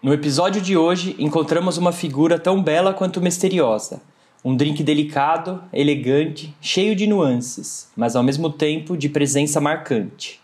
[0.00, 4.00] No episódio de hoje, encontramos uma figura tão bela quanto misteriosa.
[4.44, 10.40] Um drink delicado, elegante, cheio de nuances, mas ao mesmo tempo de presença marcante.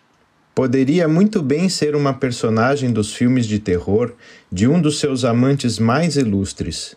[0.56, 4.14] Poderia muito bem ser uma personagem dos filmes de terror
[4.51, 6.96] de um dos seus amantes mais ilustres.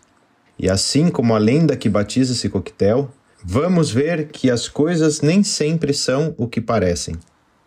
[0.58, 3.08] E assim como a lenda que batiza esse coquetel,
[3.44, 7.14] vamos ver que as coisas nem sempre são o que parecem.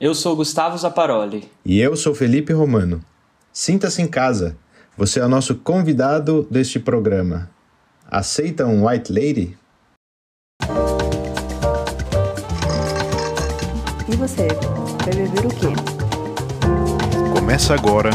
[0.02, 1.50] Eu sou Gustavo Zaparoli.
[1.64, 3.02] E eu sou Felipe Romano.
[3.54, 4.58] Sinta-se em casa.
[5.02, 7.50] Você é o nosso convidado deste programa.
[8.08, 9.58] Aceita um White Lady?
[14.08, 14.48] E você,
[15.04, 15.74] vai beber o quê?
[17.34, 18.12] Começa agora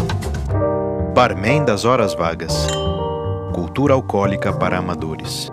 [1.12, 2.54] Barman das Horas Vagas
[3.52, 5.50] Cultura Alcoólica para Amadores.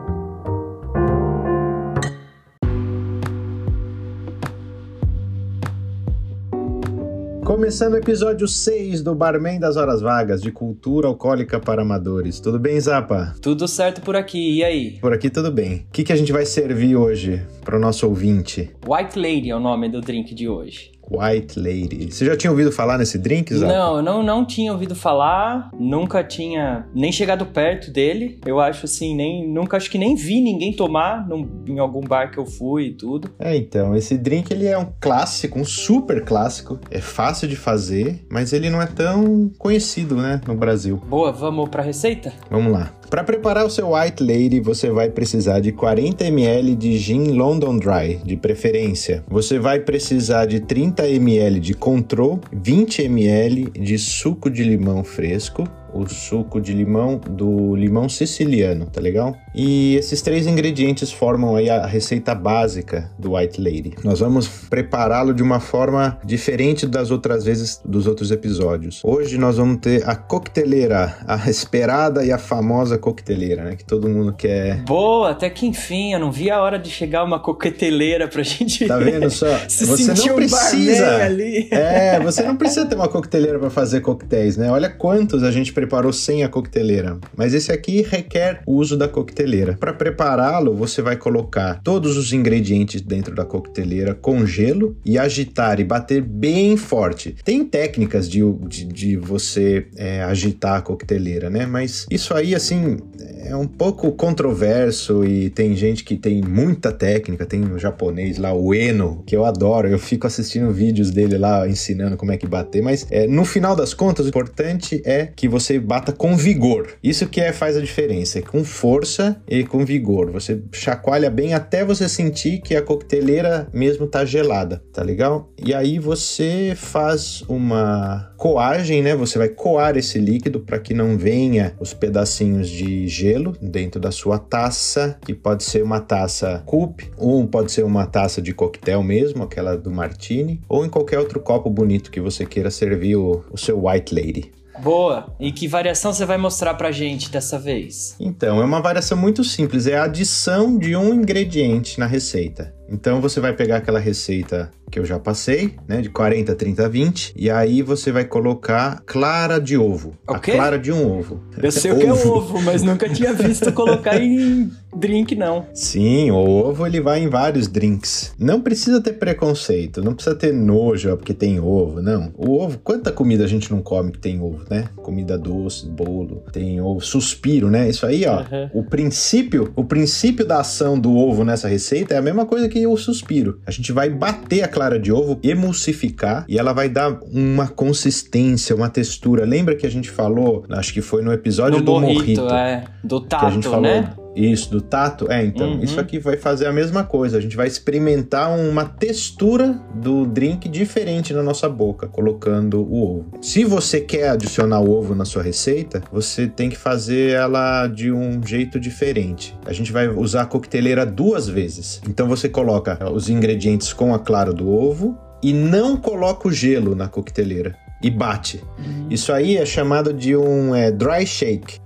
[7.54, 12.40] Começando o episódio 6 do Barman das Horas Vagas, de Cultura Alcoólica para Amadores.
[12.40, 13.36] Tudo bem, Zapa?
[13.40, 14.98] Tudo certo por aqui, e aí?
[15.00, 15.86] Por aqui tudo bem.
[15.88, 18.72] O que, que a gente vai servir hoje para o nosso ouvinte?
[18.88, 20.93] White Lady é o nome do drink de hoje.
[21.10, 22.12] White Lady.
[22.12, 23.72] Você já tinha ouvido falar nesse drink, Zap?
[23.72, 28.40] Não, não, não tinha ouvido falar, nunca tinha nem chegado perto dele.
[28.46, 32.32] Eu acho assim, nem nunca acho que nem vi ninguém tomar num, em algum bar
[32.32, 33.30] que eu fui e tudo.
[33.40, 36.80] É, então, esse drink ele é um clássico, um super clássico.
[36.90, 40.98] É fácil de fazer, mas ele não é tão conhecido, né, no Brasil.
[41.08, 42.34] Boa, vamos pra receita?
[42.50, 42.92] Vamos lá.
[43.14, 47.78] Para preparar o seu White Lady, você vai precisar de 40 ml de gin London
[47.78, 49.24] Dry, de preferência.
[49.28, 55.64] Você vai precisar de 30 ml de Control, 20 ml de suco de limão fresco,
[55.94, 59.36] o suco de limão do limão siciliano, tá legal?
[59.54, 63.94] E esses três ingredientes formam aí a receita básica do White Lady.
[64.04, 69.02] Nós vamos prepará-lo de uma forma diferente das outras vezes dos outros episódios.
[69.04, 73.76] Hoje nós vamos ter a coqueteleira, a esperada e a famosa coqueteleira, né?
[73.76, 74.84] Que todo mundo quer.
[74.84, 78.88] Boa, até que enfim, eu não vi a hora de chegar uma coqueteleira pra gente.
[78.88, 79.48] Tá vendo só?
[79.68, 81.24] Se você não um precisa.
[81.24, 81.68] ali.
[81.72, 84.72] É, você não precisa ter uma coqueteleira para fazer coquetéis, né?
[84.72, 87.20] Olha quantos a gente preparou sem a coqueteleira.
[87.36, 89.76] Mas esse aqui requer o uso da coqueteleira.
[89.78, 95.82] Para prepará-lo, você vai colocar todos os ingredientes dentro da coqueteleira com gelo e agitar
[95.82, 97.36] e bater bem forte.
[97.44, 101.66] Tem técnicas de, de, de você é, agitar a coqueteleira, né?
[101.66, 102.98] Mas isso aí, assim,
[103.46, 107.46] é um pouco controverso e tem gente que tem muita técnica.
[107.46, 109.90] Tem um japonês lá, o Eno, que eu adoro.
[109.90, 112.82] Eu fico assistindo vídeos dele lá ensinando como é que bater.
[112.82, 116.94] Mas é, no final das contas, o importante é que você bata com vigor.
[117.04, 120.32] Isso que é, faz a diferença, é com força e com vigor.
[120.32, 125.50] Você chacoalha bem até você sentir que a coqueteleira mesmo tá gelada, tá legal?
[125.64, 129.16] E aí você faz uma coagem, né?
[129.16, 134.12] Você vai coar esse líquido para que não venha os pedacinhos de gelo dentro da
[134.12, 139.02] sua taça, que pode ser uma taça coupe, ou pode ser uma taça de coquetel
[139.04, 143.44] mesmo, aquela do martini, ou em qualquer outro copo bonito que você queira servir o,
[143.52, 144.52] o seu white lady.
[144.82, 145.34] Boa.
[145.40, 148.16] E que variação você vai mostrar pra gente dessa vez?
[148.20, 152.74] Então, é uma variação muito simples, é a adição de um ingrediente na receita.
[152.90, 157.34] Então você vai pegar aquela receita que eu já passei, né, de 40, 30, 20,
[157.36, 160.14] e aí você vai colocar clara de ovo.
[160.28, 161.42] O a clara de um ovo.
[161.58, 165.66] Eu sei o que é ovo, mas nunca tinha visto colocar em drink, não.
[165.74, 168.36] Sim, o ovo ele vai em vários drinks.
[168.38, 172.32] Não precisa ter preconceito, não precisa ter nojo porque tem ovo, não.
[172.38, 174.86] O ovo, quanta comida a gente não come que tem ovo, né?
[174.98, 177.90] Comida doce, bolo, tem ovo, suspiro, né?
[177.90, 178.42] Isso aí, ó.
[178.42, 178.70] Uhum.
[178.74, 182.88] O princípio, o princípio da ação do ovo nessa receita é a mesma coisa que
[182.88, 183.60] o suspiro.
[183.68, 188.76] A gente vai bater a clara de ovo, emulsificar e ela vai dar uma consistência,
[188.76, 189.46] uma textura.
[189.46, 192.84] Lembra que a gente falou, acho que foi no episódio No do morrito, morrito, é.
[193.04, 194.14] Do que a gente tato, falou né?
[194.36, 195.32] Isso, do tato.
[195.32, 195.84] É, então, Uhum.
[195.84, 197.38] isso aqui vai fazer a mesma coisa.
[197.38, 203.26] A gente vai experimentar uma textura do drink diferente na nossa boca, colocando o ovo.
[203.42, 208.12] Se você quer adicionar o ovo na sua receita, você tem que fazer ela de
[208.12, 209.56] um jeito diferente.
[209.66, 212.02] A gente vai usar a coqueteleira duas vezes.
[212.08, 216.96] Então você coloca os ingredientes com a clara do ovo e não coloca o gelo
[216.96, 218.62] na coqueteleira e bate.
[219.10, 221.80] Isso aí é chamado de um é, dry shake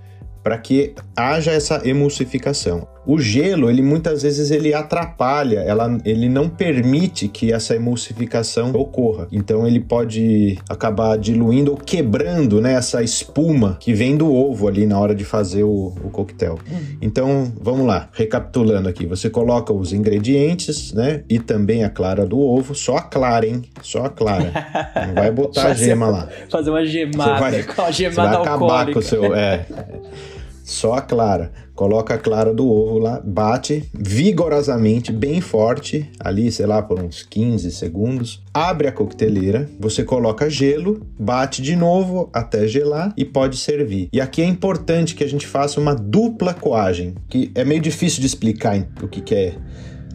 [0.48, 2.88] para que haja essa emulsificação.
[3.06, 9.28] O gelo, ele muitas vezes ele atrapalha, ela, ele não permite que essa emulsificação ocorra.
[9.32, 14.86] Então ele pode acabar diluindo ou quebrando, né, essa espuma que vem do ovo ali
[14.86, 16.60] na hora de fazer o, o coquetel.
[17.02, 22.40] Então, vamos lá, recapitulando aqui, você coloca os ingredientes, né, e também a clara do
[22.40, 23.62] ovo, só a clara, hein?
[23.82, 24.52] Só a clara.
[25.08, 26.28] Não vai botar a gema lá.
[26.50, 28.94] Fazer uma gemada vai- com a Você gemada vai acabar alcoólica.
[28.94, 29.34] com o seu.
[29.34, 29.66] É.
[30.68, 31.54] Só a clara.
[31.74, 37.24] Coloca a clara do ovo lá, bate vigorosamente, bem forte, ali, sei lá, por uns
[37.24, 38.44] 15 segundos.
[38.54, 44.10] Abre a coqueteleira, você coloca gelo, bate de novo até gelar e pode servir.
[44.12, 48.19] E aqui é importante que a gente faça uma dupla coagem, que é meio difícil
[48.19, 49.56] de explicar o que, que é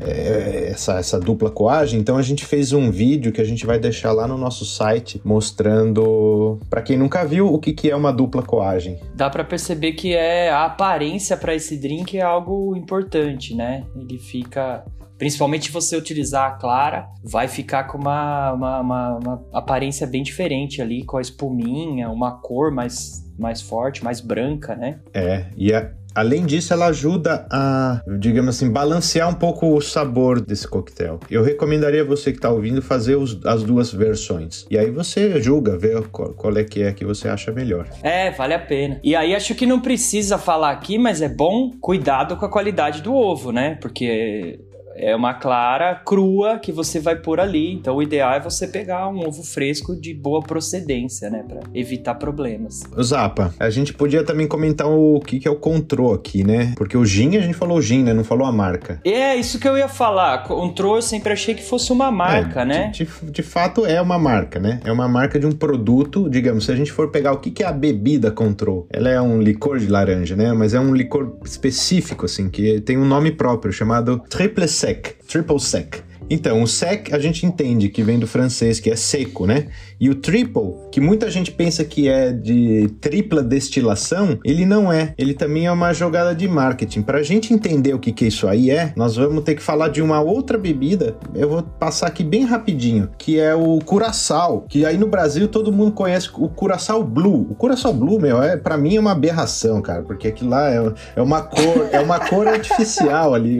[0.07, 2.01] é, essa, essa dupla coagem.
[2.01, 5.21] Então a gente fez um vídeo que a gente vai deixar lá no nosso site
[5.25, 8.99] mostrando, para quem nunca viu, o que, que é uma dupla coagem.
[9.15, 13.85] Dá pra perceber que é a aparência pra esse drink é algo importante, né?
[13.97, 14.85] Ele fica.
[15.19, 20.21] Principalmente se você utilizar a clara, vai ficar com uma, uma, uma- uma aparência bem
[20.23, 24.99] diferente ali, com a espuminha, uma cor mais, mais forte, mais branca, né?
[25.15, 30.41] É, e a- além disso, ela ajuda a, digamos assim, balancear um pouco o sabor
[30.41, 31.21] desse coquetel.
[31.31, 34.67] Eu recomendaria você que está ouvindo fazer os- as duas versões.
[34.71, 37.87] E aí você julga, vê qual, qual é que é que você acha melhor.
[38.03, 39.01] É, vale a pena.
[39.03, 43.03] E aí acho que não precisa falar aqui, mas é bom cuidado com a qualidade
[43.03, 43.77] do ovo, né?
[43.81, 44.61] Porque
[44.95, 47.73] é uma clara crua que você vai pôr ali.
[47.73, 51.45] Então o ideal é você pegar um ovo fresco de boa procedência, né?
[51.47, 52.83] Pra evitar problemas.
[53.03, 56.73] Zapa, a gente podia também comentar o que, que é o control aqui, né?
[56.77, 58.13] Porque o gin, a gente falou gin, né?
[58.15, 59.01] Não falou a marca.
[59.05, 60.45] É, isso que eu ia falar.
[60.45, 62.89] Control eu sempre achei que fosse uma marca, É, né?
[62.95, 64.81] De, de- de fato é uma marca, né?
[64.85, 67.63] É uma marca de um produto, digamos, se a gente for pegar o que, que
[67.63, 70.53] é a bebida Control, ela é um licor de laranja, né?
[70.53, 75.61] Mas é um licor específico, assim, que tem um nome próprio, chamado Triple Sec, Triple
[75.61, 76.03] Sec.
[76.33, 79.67] Então, o sec a gente entende que vem do francês, que é seco, né?
[80.01, 85.13] E o triple, que muita gente pensa que é de tripla destilação, ele não é.
[85.19, 87.03] Ele também é uma jogada de marketing.
[87.03, 90.01] Pra gente entender o que, que isso aí é, nós vamos ter que falar de
[90.01, 91.17] uma outra bebida.
[91.35, 95.71] Eu vou passar aqui bem rapidinho, que é o curaçao, que aí no Brasil todo
[95.71, 97.47] mundo conhece o curaçao blue.
[97.51, 100.93] O curaçao blue, meu, é para mim é uma aberração, cara, porque aquilo lá é,
[101.15, 103.59] é uma cor, é uma cor artificial ali.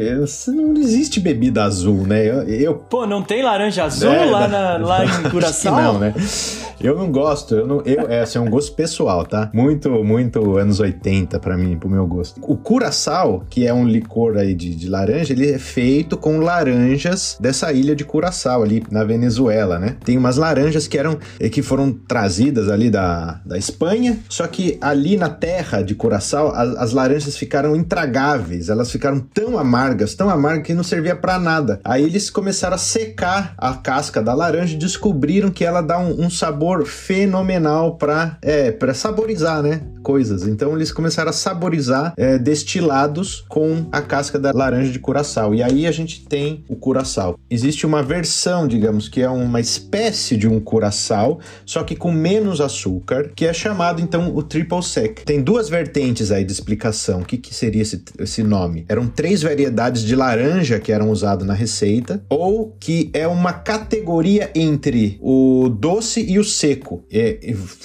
[0.49, 2.27] Não existe bebida azul, né?
[2.27, 5.75] Eu, eu Pô, não tem laranja azul é, lá, na, lá em Curaçao?
[5.75, 6.15] não, né?
[6.81, 9.49] Eu não gosto, eu não, eu, é, assim, é um gosto pessoal, tá?
[9.55, 12.41] Muito, muito anos 80 pra mim, pro meu gosto.
[12.43, 17.37] O Curaçao, que é um licor aí de, de laranja, ele é feito com laranjas
[17.39, 19.97] dessa ilha de Curaçao ali na Venezuela, né?
[20.05, 24.77] Tem umas laranjas que eram eh, que foram trazidas ali da, da Espanha, só que
[24.81, 30.29] ali na terra de Curaçao as, as laranjas ficaram intragáveis, elas ficaram tão amargas, tão
[30.29, 31.81] amargas que não servia pra nada.
[31.85, 36.25] Aí eles começaram a secar a casca da laranja e descobriram que ela dá um,
[36.25, 39.83] um sabor fenomenal pra, é, pra saborizar, né?
[40.03, 40.47] Coisas.
[40.47, 45.55] Então eles começaram a saborizar é, destilados com a casca da laranja de curaçao.
[45.55, 47.39] E aí a gente tem o curaçao.
[47.49, 52.61] Existe uma versão, digamos, que é uma espécie de um curaçao, só que com menos
[52.61, 55.21] açúcar, que é chamado então o triple sec.
[55.25, 57.21] Tem duas vertentes aí de explicação.
[57.21, 58.85] O que, que seria esse, esse nome?
[58.89, 64.51] Eram três variedades de laranja que eram usadas na receita, ou que é uma categoria
[64.55, 67.05] entre o doce e o seco.
[67.13, 67.39] É,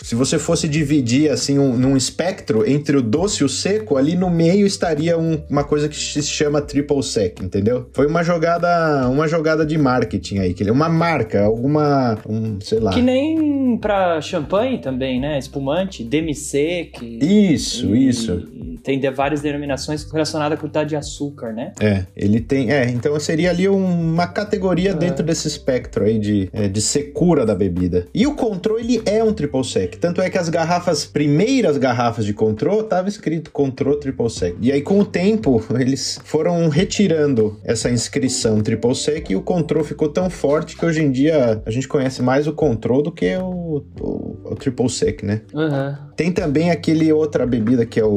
[0.04, 4.16] se você fosse dividir assim um, num espectro entre o doce e o seco, ali
[4.16, 7.90] no meio estaria um- uma coisa que se chama triple sec, entendeu?
[7.94, 12.80] Foi uma jogada, uma jogada de marketing aí, que ele- uma marca, alguma, um, sei
[12.80, 12.92] lá.
[12.92, 15.38] Que nem pra champanhe também, né?
[15.38, 17.02] Espumante, demi-sec.
[17.02, 18.48] Isso, e- isso.
[18.54, 21.74] e tem de várias denominações relacionadas à quantidade de açúcar, né?
[21.80, 22.72] É, ele tem.
[22.72, 24.94] É, então seria ali uma categoria É.
[24.94, 28.06] dentro desse espectro aí de, é, de secura da bebida.
[28.14, 29.96] E o control, ele é um triple sec.
[29.96, 34.56] Tanto é que as garrafas, primeiras garrafas de control, tava escrito control triple sec.
[34.62, 39.84] E aí, com o tempo, eles foram retirando essa inscrição triple sec e o control
[39.84, 43.36] ficou tão forte que hoje em dia a gente conhece mais o control do que
[43.38, 45.42] o, o, o triple sec, né?
[45.56, 45.98] Aham.
[46.16, 48.10] Tem também aquele outra bebida que é o,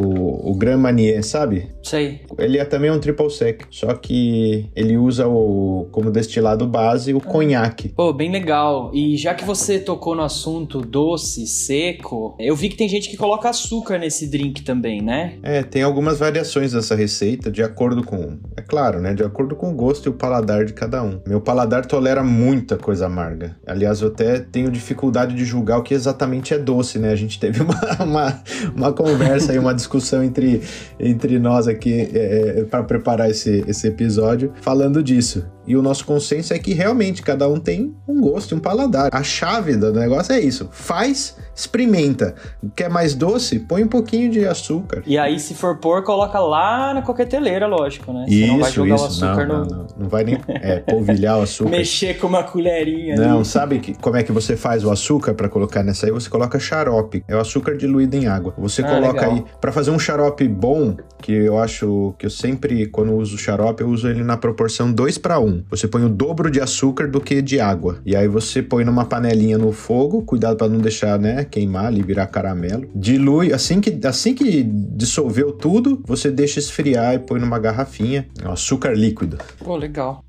[0.50, 1.68] o Grand Marnier, sabe?
[1.82, 2.20] Sei.
[2.38, 7.21] Ele é também um triple sec, só que ele usa o como destilado base o
[7.21, 7.90] conhaque.
[7.90, 8.90] Pô, bem legal.
[8.95, 13.17] E já que você tocou no assunto doce, seco, eu vi que tem gente que
[13.17, 15.35] coloca açúcar nesse drink também, né?
[15.43, 19.71] É, tem algumas variações dessa receita de acordo com, é claro, né, de acordo com
[19.71, 21.21] o gosto e o paladar de cada um.
[21.26, 23.57] Meu paladar tolera muita coisa amarga.
[23.67, 27.11] Aliás, eu até tenho dificuldade de julgar o que exatamente é doce, né?
[27.11, 28.43] A gente teve uma, uma,
[28.75, 30.62] uma conversa e uma discussão entre,
[30.99, 35.45] entre nós aqui é, para preparar esse, esse episódio falando disso.
[35.67, 39.09] E o nosso consenso é que realmente cada um tem um gosto e um paladar.
[39.12, 42.35] A chave do negócio é isso: faz, experimenta.
[42.75, 43.59] Quer mais doce?
[43.59, 45.02] Põe um pouquinho de açúcar.
[45.07, 48.25] E aí, se for pôr, coloca lá na coqueteleira, lógico, né?
[48.28, 49.04] Você isso, não vai jogar isso.
[49.04, 49.64] o açúcar não, no.
[49.64, 51.71] não, não, não vai nem é, polvilhar o açúcar.
[51.71, 53.16] Mexer com uma colherinha.
[53.16, 53.45] Não, ali.
[53.45, 56.12] sabe que, como é que você faz o açúcar para colocar nessa aí?
[56.12, 57.25] Você coloca xarope.
[57.28, 58.54] É o açúcar diluído em água.
[58.59, 59.33] Você Ah, coloca legal.
[59.33, 63.83] aí para fazer um xarope bom, que eu acho que eu sempre quando uso xarope
[63.83, 65.64] eu uso ele na proporção 2 para 1.
[65.71, 67.99] Você põe o dobro de açúcar do que de água.
[68.06, 72.02] E aí você põe numa panelinha no fogo, cuidado para não deixar, né, queimar ali,
[72.02, 72.88] virar caramelo.
[72.94, 78.26] Dilui assim que assim que dissolveu tudo, você deixa esfriar e põe numa garrafinha.
[78.42, 79.38] É um açúcar líquido.
[79.59, 80.25] Pô, legal.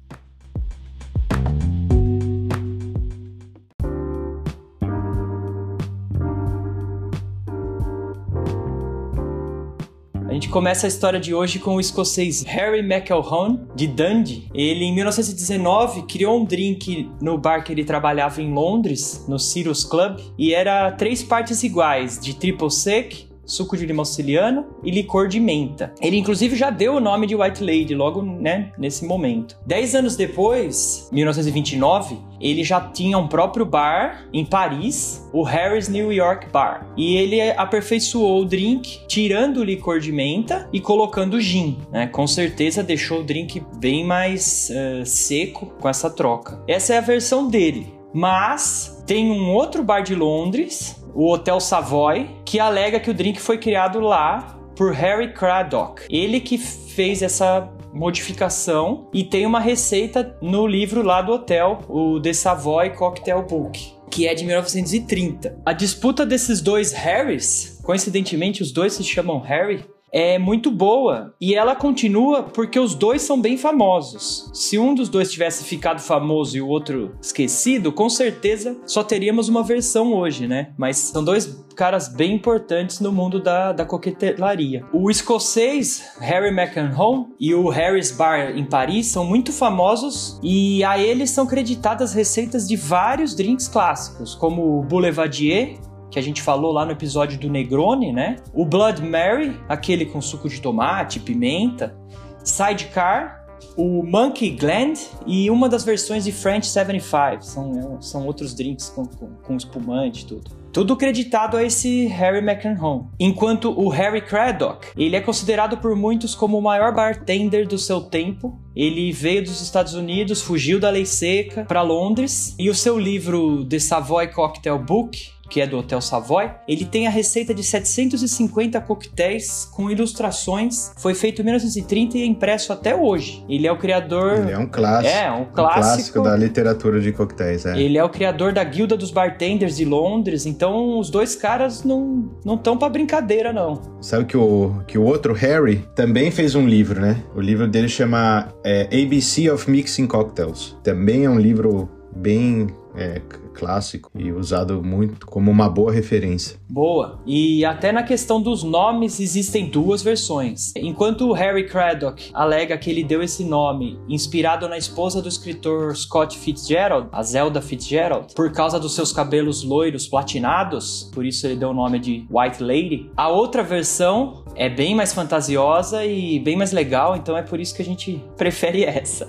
[10.52, 14.50] Começa a história de hoje com o escocês Harry McElhone, de Dundee.
[14.54, 19.86] Ele, em 1919, criou um drink no bar que ele trabalhava em Londres, no Cyrus
[19.86, 25.28] Club, e era três partes iguais, de triple sec, suco de limão siciliano e licor
[25.28, 25.94] de menta.
[26.02, 29.58] Ele inclusive já deu o nome de White Lady logo, né, nesse momento.
[29.66, 36.12] Dez anos depois, 1929, ele já tinha um próprio bar em Paris, o Harry's New
[36.12, 36.88] York Bar.
[36.98, 41.78] E ele aperfeiçoou o drink, tirando o licor de menta e colocando gin.
[41.92, 42.08] Né?
[42.08, 46.62] Com certeza deixou o drink bem mais eh, seco com essa troca.
[46.68, 47.94] Essa é a versão dele.
[48.14, 53.40] Mas tem um outro bar de Londres, o Hotel Savoy, que alega que o drink
[53.40, 56.04] foi criado lá por Harry Craddock.
[56.10, 62.20] Ele que fez essa modificação e tem uma receita no livro lá do hotel, o
[62.20, 63.94] The Savoy Cocktail Book.
[64.10, 65.62] Que é de 1930.
[65.66, 71.56] A disputa desses dois Harrys, coincidentemente os dois se chamam Harry, é muito boa e
[71.56, 74.50] ela continua porque os dois são bem famosos.
[74.54, 79.48] Se um dos dois tivesse ficado famoso e o outro esquecido, com certeza só teríamos
[79.48, 80.74] uma versão hoje, né?
[80.78, 84.86] Mas são dois caras bem importantes no mundo da, da coquetelaria.
[84.94, 91.00] O escocês Harry McEnroe e o Harry's Bar em Paris são muito famosos e a
[91.00, 95.80] eles são creditadas receitas de vários drinks clássicos, como o Boulevardier,
[96.12, 98.36] que a gente falou lá no episódio do Negroni, né?
[98.54, 101.96] O Blood Mary, aquele com suco de tomate, pimenta,
[102.44, 103.42] Sidecar,
[103.78, 107.42] o Monkey Gland e uma das versões de French 75.
[107.42, 110.62] São, são outros drinks com, com, com espumante e tudo.
[110.72, 113.04] Tudo creditado a esse Harry McEnroe.
[113.20, 118.02] Enquanto o Harry Craddock, ele é considerado por muitos como o maior bartender do seu
[118.02, 118.58] tempo.
[118.74, 123.66] Ele veio dos Estados Unidos, fugiu da lei seca para Londres e o seu livro
[123.66, 128.80] The Savoy Cocktail Book, que é do Hotel Savoy, ele tem a receita de 750
[128.82, 130.94] coquetéis com ilustrações.
[130.98, 133.44] Foi feito em 1930 e é impresso até hoje.
[133.50, 134.40] Ele é o criador.
[134.40, 135.14] Ele é um clássico.
[135.14, 135.82] É, um um clássico.
[135.82, 137.80] clássico da literatura de coquetéis, é.
[137.80, 142.32] Ele é o criador da Guilda dos Bartenders de Londres, então os dois caras não
[142.46, 143.82] não estão para brincadeira não.
[144.02, 147.24] Sabe que o, que o outro Harry também fez um livro, né?
[147.36, 150.78] O livro dele chama é, ABC of Mixing Cocktails.
[150.84, 153.22] Também é um livro bem é,
[153.54, 156.58] clássico e usado muito como uma boa referência.
[156.70, 157.20] Boa.
[157.26, 160.74] E até na questão dos nomes existem duas versões.
[160.76, 166.38] Enquanto Harry Craddock alega que ele deu esse nome inspirado na esposa do escritor Scott
[166.38, 171.70] Fitzgerald, a Zelda Fitzgerald, por causa dos seus cabelos loiros platinados, por isso ele deu
[171.70, 173.12] o nome de White Lady.
[173.16, 177.76] A outra versão é bem mais fantasiosa e bem mais legal, então é por isso
[177.76, 179.26] que a gente prefere essa.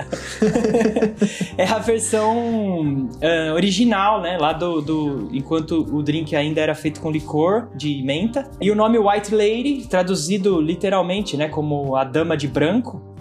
[1.56, 4.36] é a versão ah, original, né?
[4.38, 5.28] Lá do, do.
[5.32, 8.50] Enquanto o drink ainda era feito com licor de menta.
[8.60, 11.48] E o nome White Lady, traduzido literalmente, né?
[11.48, 13.12] Como a dama de branco.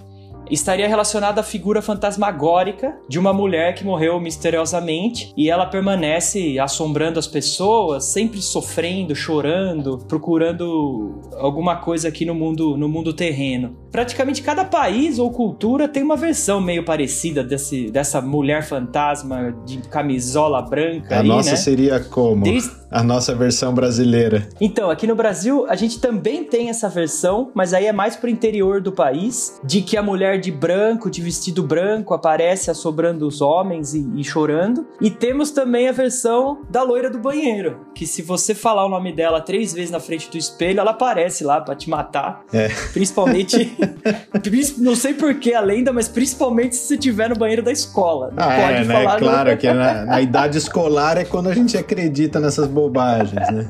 [0.51, 7.17] Estaria relacionado à figura fantasmagórica de uma mulher que morreu misteriosamente e ela permanece assombrando
[7.17, 13.77] as pessoas, sempre sofrendo, chorando, procurando alguma coisa aqui no mundo, no mundo terreno.
[13.91, 19.77] Praticamente cada país ou cultura tem uma versão meio parecida desse, dessa mulher fantasma de
[19.89, 21.15] camisola branca.
[21.15, 21.55] A aí, nossa né?
[21.57, 22.43] seria como?
[22.43, 24.49] Desde- A nossa versão brasileira.
[24.59, 28.29] Então, aqui no Brasil, a gente também tem essa versão, mas aí é mais pro
[28.29, 33.39] interior do país, de que a mulher de branco, de vestido branco, aparece assobrando os
[33.41, 34.85] homens e, e chorando.
[34.99, 39.13] E temos também a versão da loira do banheiro, que se você falar o nome
[39.13, 42.43] dela três vezes na frente do espelho, ela aparece lá pra te matar.
[42.51, 42.67] É.
[42.91, 43.73] Principalmente,
[44.77, 48.31] não sei por que a lenda, mas principalmente se você estiver no banheiro da escola.
[48.35, 48.93] Não Ah, pode é, né?
[49.03, 49.57] falar Claro não.
[49.57, 53.69] que na, na idade escolar é quando a gente acredita nessas bobagens, né?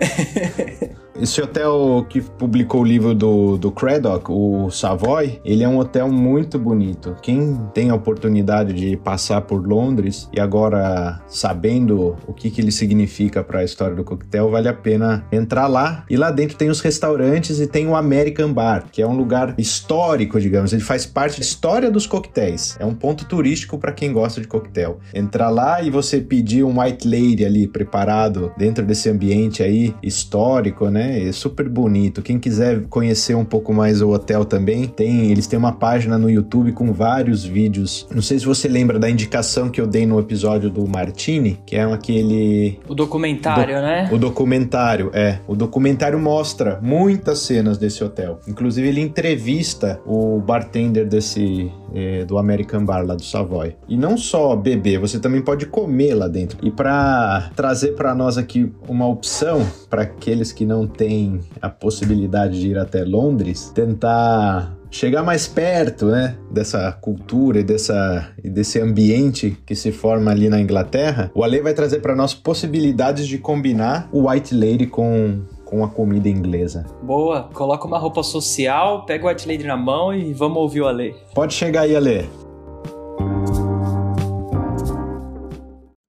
[1.18, 6.12] Esse hotel que publicou o livro do, do Craddock, o Savoy, ele é um hotel
[6.12, 7.16] muito bonito.
[7.22, 12.70] Quem tem a oportunidade de passar por Londres e agora sabendo o que, que ele
[12.70, 16.04] significa para a história do coquetel, vale a pena entrar lá.
[16.10, 19.54] E lá dentro tem os restaurantes e tem o American Bar, que é um lugar
[19.56, 20.74] histórico, digamos.
[20.74, 22.76] Ele faz parte da história dos coquetéis.
[22.78, 25.00] É um ponto turístico para quem gosta de coquetel.
[25.14, 30.90] Entrar lá e você pedir um White Lady ali preparado dentro desse ambiente aí histórico,
[30.90, 31.05] né?
[31.06, 32.22] É super bonito.
[32.22, 36.28] Quem quiser conhecer um pouco mais o hotel também, tem, eles têm uma página no
[36.30, 38.06] YouTube com vários vídeos.
[38.14, 41.76] Não sei se você lembra da indicação que eu dei no episódio do Martini, que
[41.76, 44.08] é aquele O documentário, né?
[44.12, 45.38] o documentário, é.
[45.46, 48.40] O documentário mostra muitas cenas desse hotel.
[48.48, 51.70] Inclusive, ele entrevista o bartender desse.
[51.94, 53.74] eh, do American Bar lá do Savoy.
[53.88, 56.58] E não só beber, você também pode comer lá dentro.
[56.62, 62.60] E para trazer para nós aqui uma opção para aqueles que não têm a possibilidade
[62.60, 68.80] de ir até Londres, tentar chegar mais perto, né, dessa cultura e, dessa, e desse
[68.80, 73.38] ambiente que se forma ali na Inglaterra, o Ale vai trazer para nós possibilidades de
[73.38, 76.86] combinar o White Lady com, com a comida inglesa.
[77.02, 80.86] Boa, coloca uma roupa social, pega o White Lady na mão e vamos ouvir o
[80.86, 81.14] Ale.
[81.34, 82.45] Pode chegar aí, Ale.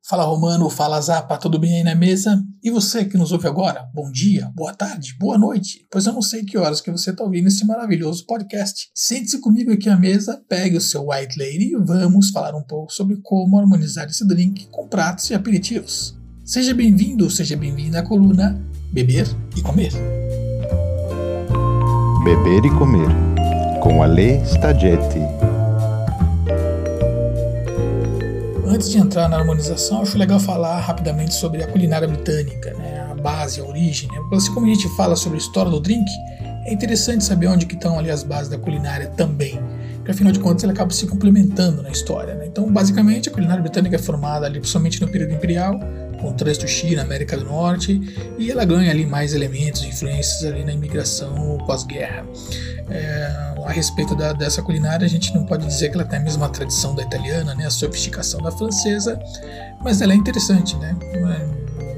[0.10, 2.42] Fala Romano, fala Zapa, tudo bem aí na mesa?
[2.64, 6.22] E você que nos ouve agora, bom dia, boa tarde, boa noite, pois eu não
[6.22, 8.90] sei que horas que você está ouvindo esse maravilhoso podcast.
[8.96, 12.94] Sente-se comigo aqui à mesa, pegue o seu White Lady e vamos falar um pouco
[12.94, 16.18] sobre como harmonizar esse drink com pratos e aperitivos.
[16.46, 18.58] Seja bem-vindo, seja bem-vinda à coluna
[18.94, 19.92] Beber e Comer.
[22.24, 23.10] Beber e comer.
[23.82, 25.47] Com Ale Staggetti.
[28.70, 33.08] Antes de entrar na harmonização, acho legal falar rapidamente sobre a culinária britânica, né?
[33.10, 34.10] a base, a origem.
[34.12, 34.18] Né?
[34.34, 36.06] Assim como a gente fala sobre a história do drink,
[36.66, 39.58] é interessante saber onde que estão ali as bases da culinária também.
[40.08, 42.34] Porque afinal de contas ela acaba se complementando na história.
[42.34, 42.46] Né?
[42.46, 45.78] Então, basicamente, a culinária britânica é formada ali principalmente no período imperial,
[46.22, 48.00] com o trânsito China, América do Norte,
[48.40, 52.26] e ela ganha ali mais elementos, influências ali na imigração pós-guerra.
[52.90, 56.24] É, a respeito da, dessa culinária, a gente não pode dizer que ela tem a
[56.24, 59.20] mesma tradição da italiana, né, a sofisticação da francesa,
[59.84, 60.96] mas ela é interessante, né?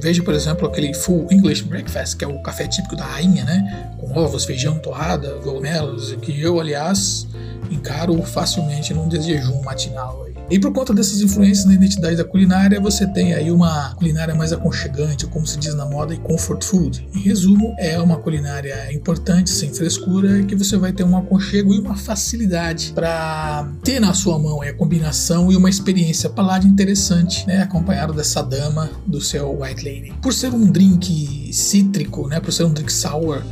[0.02, 3.92] Veja, por exemplo, aquele full English breakfast, que é o café típico da rainha, né?
[3.98, 7.28] Com ovos, feijão, torrada, cogumelos, que eu, aliás,
[7.70, 10.29] encaro facilmente num desjejum matinal.
[10.50, 14.52] E por conta dessas influências na identidade da culinária, você tem aí uma culinária mais
[14.52, 17.08] aconchegante, como se diz na moda, e comfort food.
[17.14, 21.80] Em resumo, é uma culinária importante, sem frescura, que você vai ter um aconchego e
[21.80, 27.62] uma facilidade para ter na sua mão a combinação e uma experiência paladar interessante, né,
[27.62, 30.14] acompanhado dessa dama do seu White Lady.
[30.22, 33.44] Por ser um drink cítrico, né, por ser um drink sour,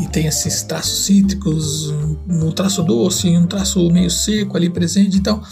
[0.00, 1.90] e tem esses traços cítricos,
[2.28, 5.16] um, traço doce um traço meio seco ali presente.
[5.16, 5.42] Então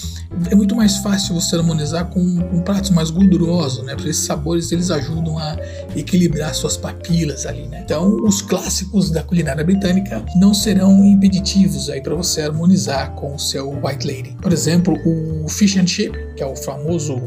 [0.51, 3.95] é muito mais fácil você harmonizar com, com pratos mais gordurosos, né?
[3.95, 5.57] Porque esses sabores eles ajudam a
[5.95, 7.83] equilibrar suas papilas ali, né?
[7.85, 13.39] Então os clássicos da culinária britânica não serão impeditivos aí para você harmonizar com o
[13.39, 14.37] seu White Lady.
[14.41, 17.21] Por exemplo, o fish and chip, que é o famoso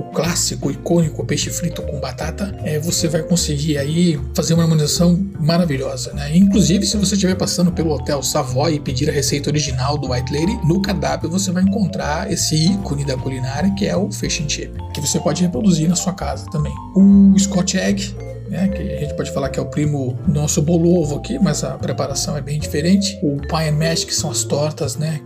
[0.00, 5.18] o clássico, icônico peixe frito com batata, é, você vai conseguir aí fazer uma harmonização
[5.38, 6.34] maravilhosa, né?
[6.36, 10.32] Inclusive, se você estiver passando pelo Hotel Savoy e pedir a receita original do White
[10.32, 14.48] Lady, no cardápio você vai encontrar esse ícone da culinária que é o fish and
[14.48, 16.72] chip, que você pode reproduzir na sua casa também.
[16.96, 18.14] O Scotch Egg,
[18.48, 21.38] né, que a gente pode falar que é o primo do nosso bolo ovo aqui,
[21.38, 23.18] mas a preparação é bem diferente.
[23.22, 25.20] O pie and mash, que são as tortas, né,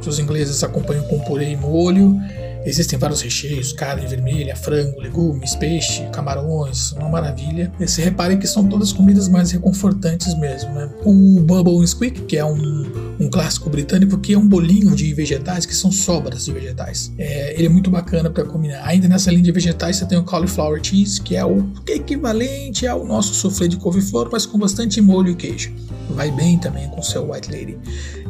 [0.00, 2.16] que os ingleses acompanham com purê e molho
[2.64, 7.72] Existem vários recheios, carne vermelha, frango, legumes, peixe, camarões, uma maravilha.
[7.78, 10.90] E se reparem que são todas comidas mais reconfortantes mesmo, né?
[11.04, 15.64] O Bubble Squeak, que é um, um clássico britânico, que é um bolinho de vegetais,
[15.64, 17.12] que são sobras de vegetais.
[17.18, 18.82] É, ele é muito bacana para combinar.
[18.86, 23.04] Ainda nessa linha de vegetais, você tem o Cauliflower Cheese, que é o equivalente ao
[23.04, 25.72] nosso soufflé de couve-flor, mas com bastante molho e queijo.
[26.10, 27.78] Vai bem também com seu White Lady.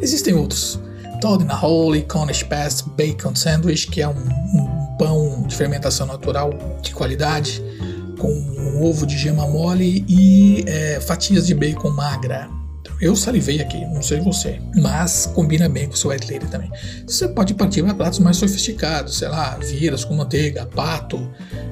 [0.01, 0.81] Existem outros.
[1.21, 6.53] Todd Holy, Cornish Past, Bacon Sandwich, que é um, um pão de fermentação natural
[6.83, 7.63] de qualidade,
[8.19, 12.49] com um ovo de gema mole e é, fatias de bacon magra.
[13.01, 16.71] Eu salivei aqui, não sei você, mas combina bem com o seu White Lady também.
[17.07, 21.31] Você pode partir para pratos mais sofisticados, sei lá, viras com manteiga, pato,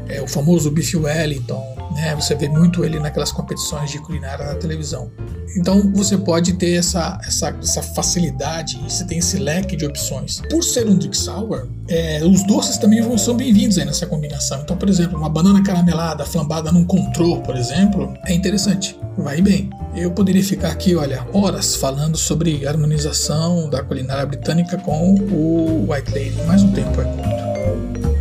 [0.09, 2.15] é, o famoso bife Wellington, né?
[2.15, 5.11] Você vê muito ele naquelas competições de culinária na televisão.
[5.57, 10.43] Então você pode ter essa, essa, essa facilidade e você tem esse leque de opções.
[10.51, 14.61] Por ser um drink sour, é, os doces também vão, são bem-vindos aí nessa combinação.
[14.61, 19.71] Então, por exemplo, uma banana caramelada flambada num contrô, por exemplo, é interessante, vai bem.
[19.95, 26.11] Eu poderia ficar aqui, olha, horas falando sobre harmonização da culinária britânica com o White
[26.11, 28.16] Lady, mas o tempo é curto.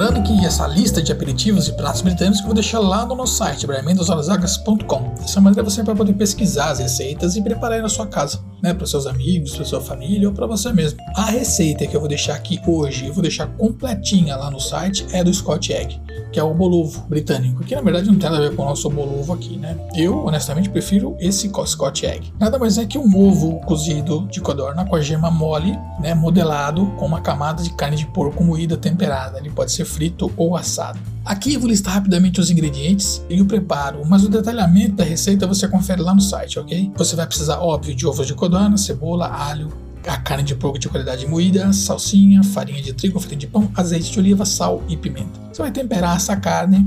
[0.00, 3.34] Lembrando que essa lista de aperitivos e pratos britânicos eu vou deixar lá no nosso
[3.34, 5.14] site, bramendoshorasvagas.com.
[5.20, 8.72] Dessa maneira você vai poder pesquisar as receitas e preparar aí na sua casa, né,
[8.72, 10.98] para seus amigos, para sua família ou para você mesmo.
[11.14, 15.06] A receita que eu vou deixar aqui hoje, eu vou deixar completinha lá no site,
[15.12, 16.00] é do Scott Egg
[16.32, 18.66] que é o bolovo britânico, que na verdade não tem nada a ver com o
[18.66, 19.76] nosso bolovo aqui, né?
[19.94, 22.32] Eu, honestamente, prefiro esse Scotch Egg.
[22.38, 26.86] Nada mais é que um ovo cozido de codorna com a gema mole, né, modelado
[26.96, 29.38] com uma camada de carne de porco moída temperada.
[29.38, 30.98] Ele pode ser frito ou assado.
[31.24, 35.46] Aqui eu vou listar rapidamente os ingredientes e o preparo, mas o detalhamento da receita
[35.46, 36.90] você confere lá no site, ok?
[36.96, 39.68] Você vai precisar, óbvio, de ovos de codorna, cebola, alho,
[40.06, 44.10] a carne de porco de qualidade moída, salsinha, farinha de trigo, farinha de pão, azeite
[44.10, 45.40] de oliva, sal e pimenta.
[45.52, 46.86] Você vai temperar essa carne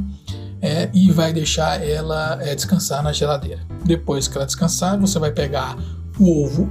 [0.62, 3.62] é, e vai deixar ela é, descansar na geladeira.
[3.84, 5.78] Depois que ela descansar, você vai pegar
[6.20, 6.70] o ovo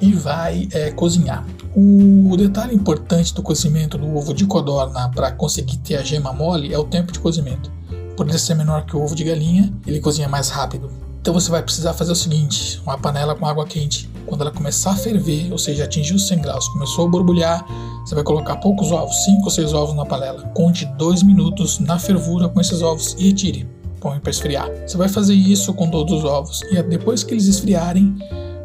[0.00, 1.44] e vai é, cozinhar.
[1.74, 6.72] O detalhe importante do cozimento do ovo de codorna para conseguir ter a gema mole
[6.72, 7.72] é o tempo de cozimento.
[8.16, 10.88] Por ele ser menor que o ovo de galinha, ele cozinha mais rápido.
[11.20, 14.08] Então você vai precisar fazer o seguinte: uma panela com água quente.
[14.26, 17.66] Quando ela começar a ferver, ou seja, atingir os 100 graus, começou a borbulhar,
[18.04, 20.42] você vai colocar poucos ovos, 5 ou 6 ovos na panela.
[20.54, 23.68] Conte 2 minutos na fervura com esses ovos e retire.
[24.00, 24.70] Põe para esfriar.
[24.86, 28.16] Você vai fazer isso com todos os ovos e depois que eles esfriarem,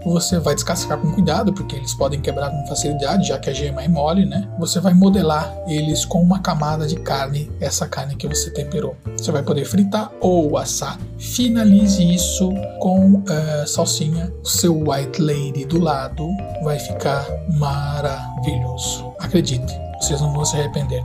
[0.05, 3.83] você vai descascar com cuidado, porque eles podem quebrar com facilidade, já que a gema
[3.83, 4.47] é mole, né?
[4.59, 8.95] Você vai modelar eles com uma camada de carne, essa carne que você temperou.
[9.17, 10.97] Você vai poder fritar ou assar.
[11.17, 14.33] Finalize isso com uh, salsinha.
[14.43, 16.27] O seu White Lady do lado
[16.63, 17.25] vai ficar
[17.57, 19.13] maravilhoso.
[19.19, 21.03] Acredite, vocês não vão se arrepender.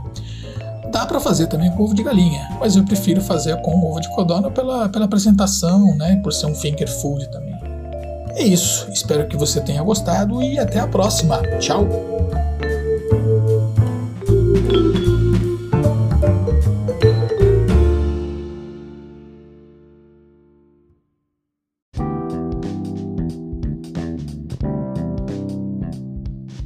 [0.91, 4.07] Dá para fazer também com ovo de galinha, mas eu prefiro fazer com ovo de
[4.15, 6.21] codorna pela, pela apresentação, né?
[6.23, 7.64] Por ser um finger food também.
[8.37, 11.41] É isso, espero que você tenha gostado e até a próxima.
[11.57, 11.87] Tchau!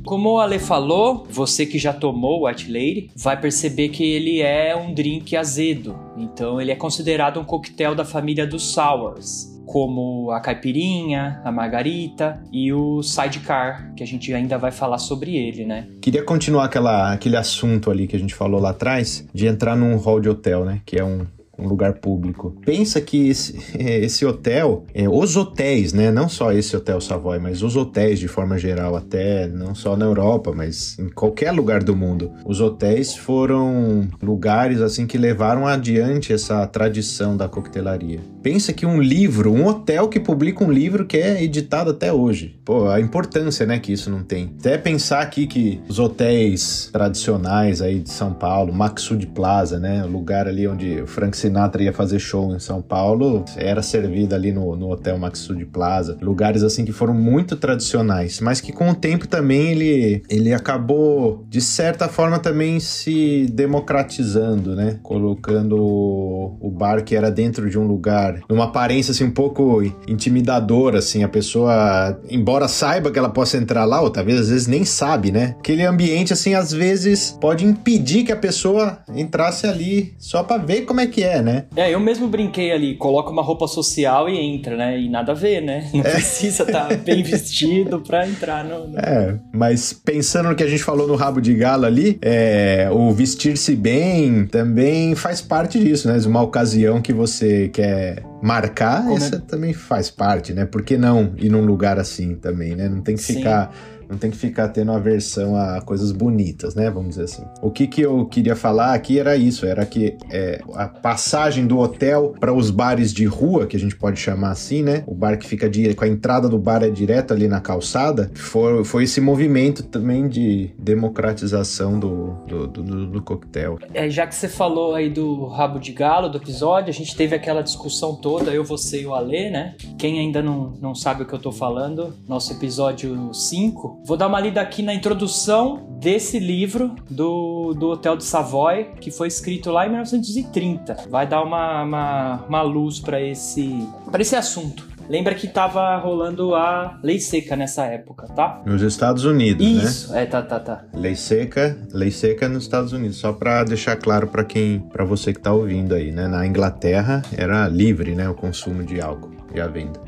[0.03, 4.41] Como o Ale falou, você que já tomou o White Lady vai perceber que ele
[4.41, 5.95] é um drink azedo.
[6.17, 12.41] Então ele é considerado um coquetel da família dos sours como a caipirinha, a margarita
[12.51, 15.87] e o sidecar, que a gente ainda vai falar sobre ele, né?
[16.01, 19.95] Queria continuar aquela, aquele assunto ali que a gente falou lá atrás, de entrar num
[19.97, 20.81] hall de hotel, né?
[20.83, 21.23] Que é um,
[21.59, 22.55] um lugar público.
[22.65, 26.11] Pensa que esse, esse hotel, é, os hotéis, né?
[26.11, 30.05] Não só esse hotel Savoy, mas os hotéis de forma geral, até não só na
[30.05, 32.31] Europa, mas em qualquer lugar do mundo.
[32.45, 38.19] Os hotéis foram lugares assim que levaram adiante essa tradição da coquetelaria.
[38.41, 42.57] Pensa que um livro, um hotel que publica um livro que é editado até hoje.
[42.63, 44.53] Pô, a importância, né, que isso não tem.
[44.59, 50.47] Até pensar aqui que os hotéis tradicionais aí de São Paulo, Maxud Plaza, né, lugar
[50.47, 54.75] ali onde o Frank Sinatra ia fazer show em São Paulo, era servido ali no,
[54.75, 56.17] no Hotel Maxud Plaza.
[56.21, 61.45] Lugares assim que foram muito tradicionais, mas que com o tempo também ele, ele acabou,
[61.47, 67.85] de certa forma, também se democratizando, né, colocando o bar que era dentro de um
[67.87, 73.29] lugar lugar, numa aparência assim um pouco intimidadora, assim, a pessoa, embora saiba que ela
[73.29, 75.55] possa entrar lá, ou talvez às vezes nem sabe, né?
[75.59, 80.81] Aquele ambiente assim às vezes pode impedir que a pessoa entrasse ali só para ver
[80.81, 81.63] como é que é, quer, né?
[81.75, 84.99] É, eu mesmo brinquei ali, coloca uma roupa social e entra, né?
[84.99, 85.89] E nada a ver, né?
[85.93, 90.67] Não precisa estar bem vestido pra entrar no, no- É, mas pensando no que a
[90.67, 96.07] gente falou no rabo de galo ali, é, o vestir-se bem também faz parte disso,
[96.07, 96.17] né?
[96.25, 100.65] Uma ocasião que você quer marcar, Como é- essa também faz parte, né?
[100.65, 102.87] Por que não ir num lugar assim também, né?
[102.89, 103.35] Não tem que Sim.
[103.35, 103.73] ficar.
[104.09, 106.89] Não tem que ficar tendo aversão a coisas bonitas, né?
[106.89, 107.43] Vamos dizer assim.
[107.61, 111.77] O que, que eu queria falar aqui era isso: era que é, a passagem do
[111.77, 115.03] hotel para os bares de rua, que a gente pode chamar assim, né?
[115.05, 118.31] O bar que fica di- com a entrada do bar é direto ali na calçada,
[118.35, 123.77] foi, foi esse movimento também de democratização do, do, do, do- do coquetel.
[123.93, 127.35] É, já que você falou aí do rabo de galo do episódio, a gente teve
[127.35, 129.75] aquela discussão toda, eu, você e o Alê, né?
[129.97, 133.98] Quem ainda não, não sabe o que eu tô falando, nosso episódio 5.
[134.03, 139.11] Vou dar uma lida aqui na introdução desse livro do, do Hotel de Savoy, que
[139.11, 141.07] foi escrito lá em 1930.
[141.09, 144.87] Vai dar uma, uma, uma luz para esse, pra esse assunto.
[145.09, 148.61] Lembra que tava rolando a lei seca nessa época, tá?
[148.63, 149.83] Nos Estados Unidos, né?
[149.83, 150.85] Isso, é, tá, tá, tá.
[150.93, 155.33] Lei seca, lei seca nos Estados Unidos, só para deixar claro para quem, para você
[155.33, 156.27] que tá ouvindo aí, né?
[156.27, 159.99] Na Inglaterra era livre, né, o consumo de álcool e a venda.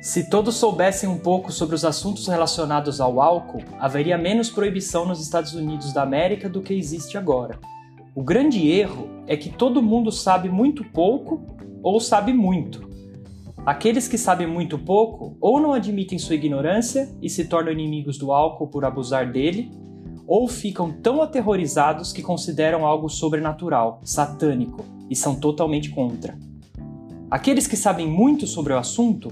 [0.00, 5.20] Se todos soubessem um pouco sobre os assuntos relacionados ao álcool, haveria menos proibição nos
[5.20, 7.58] Estados Unidos da América do que existe agora.
[8.14, 11.42] O grande erro é que todo mundo sabe muito pouco
[11.82, 12.88] ou sabe muito.
[13.66, 18.32] Aqueles que sabem muito pouco ou não admitem sua ignorância e se tornam inimigos do
[18.32, 19.70] álcool por abusar dele,
[20.26, 26.38] ou ficam tão aterrorizados que consideram algo sobrenatural, satânico e são totalmente contra.
[27.30, 29.30] Aqueles que sabem muito sobre o assunto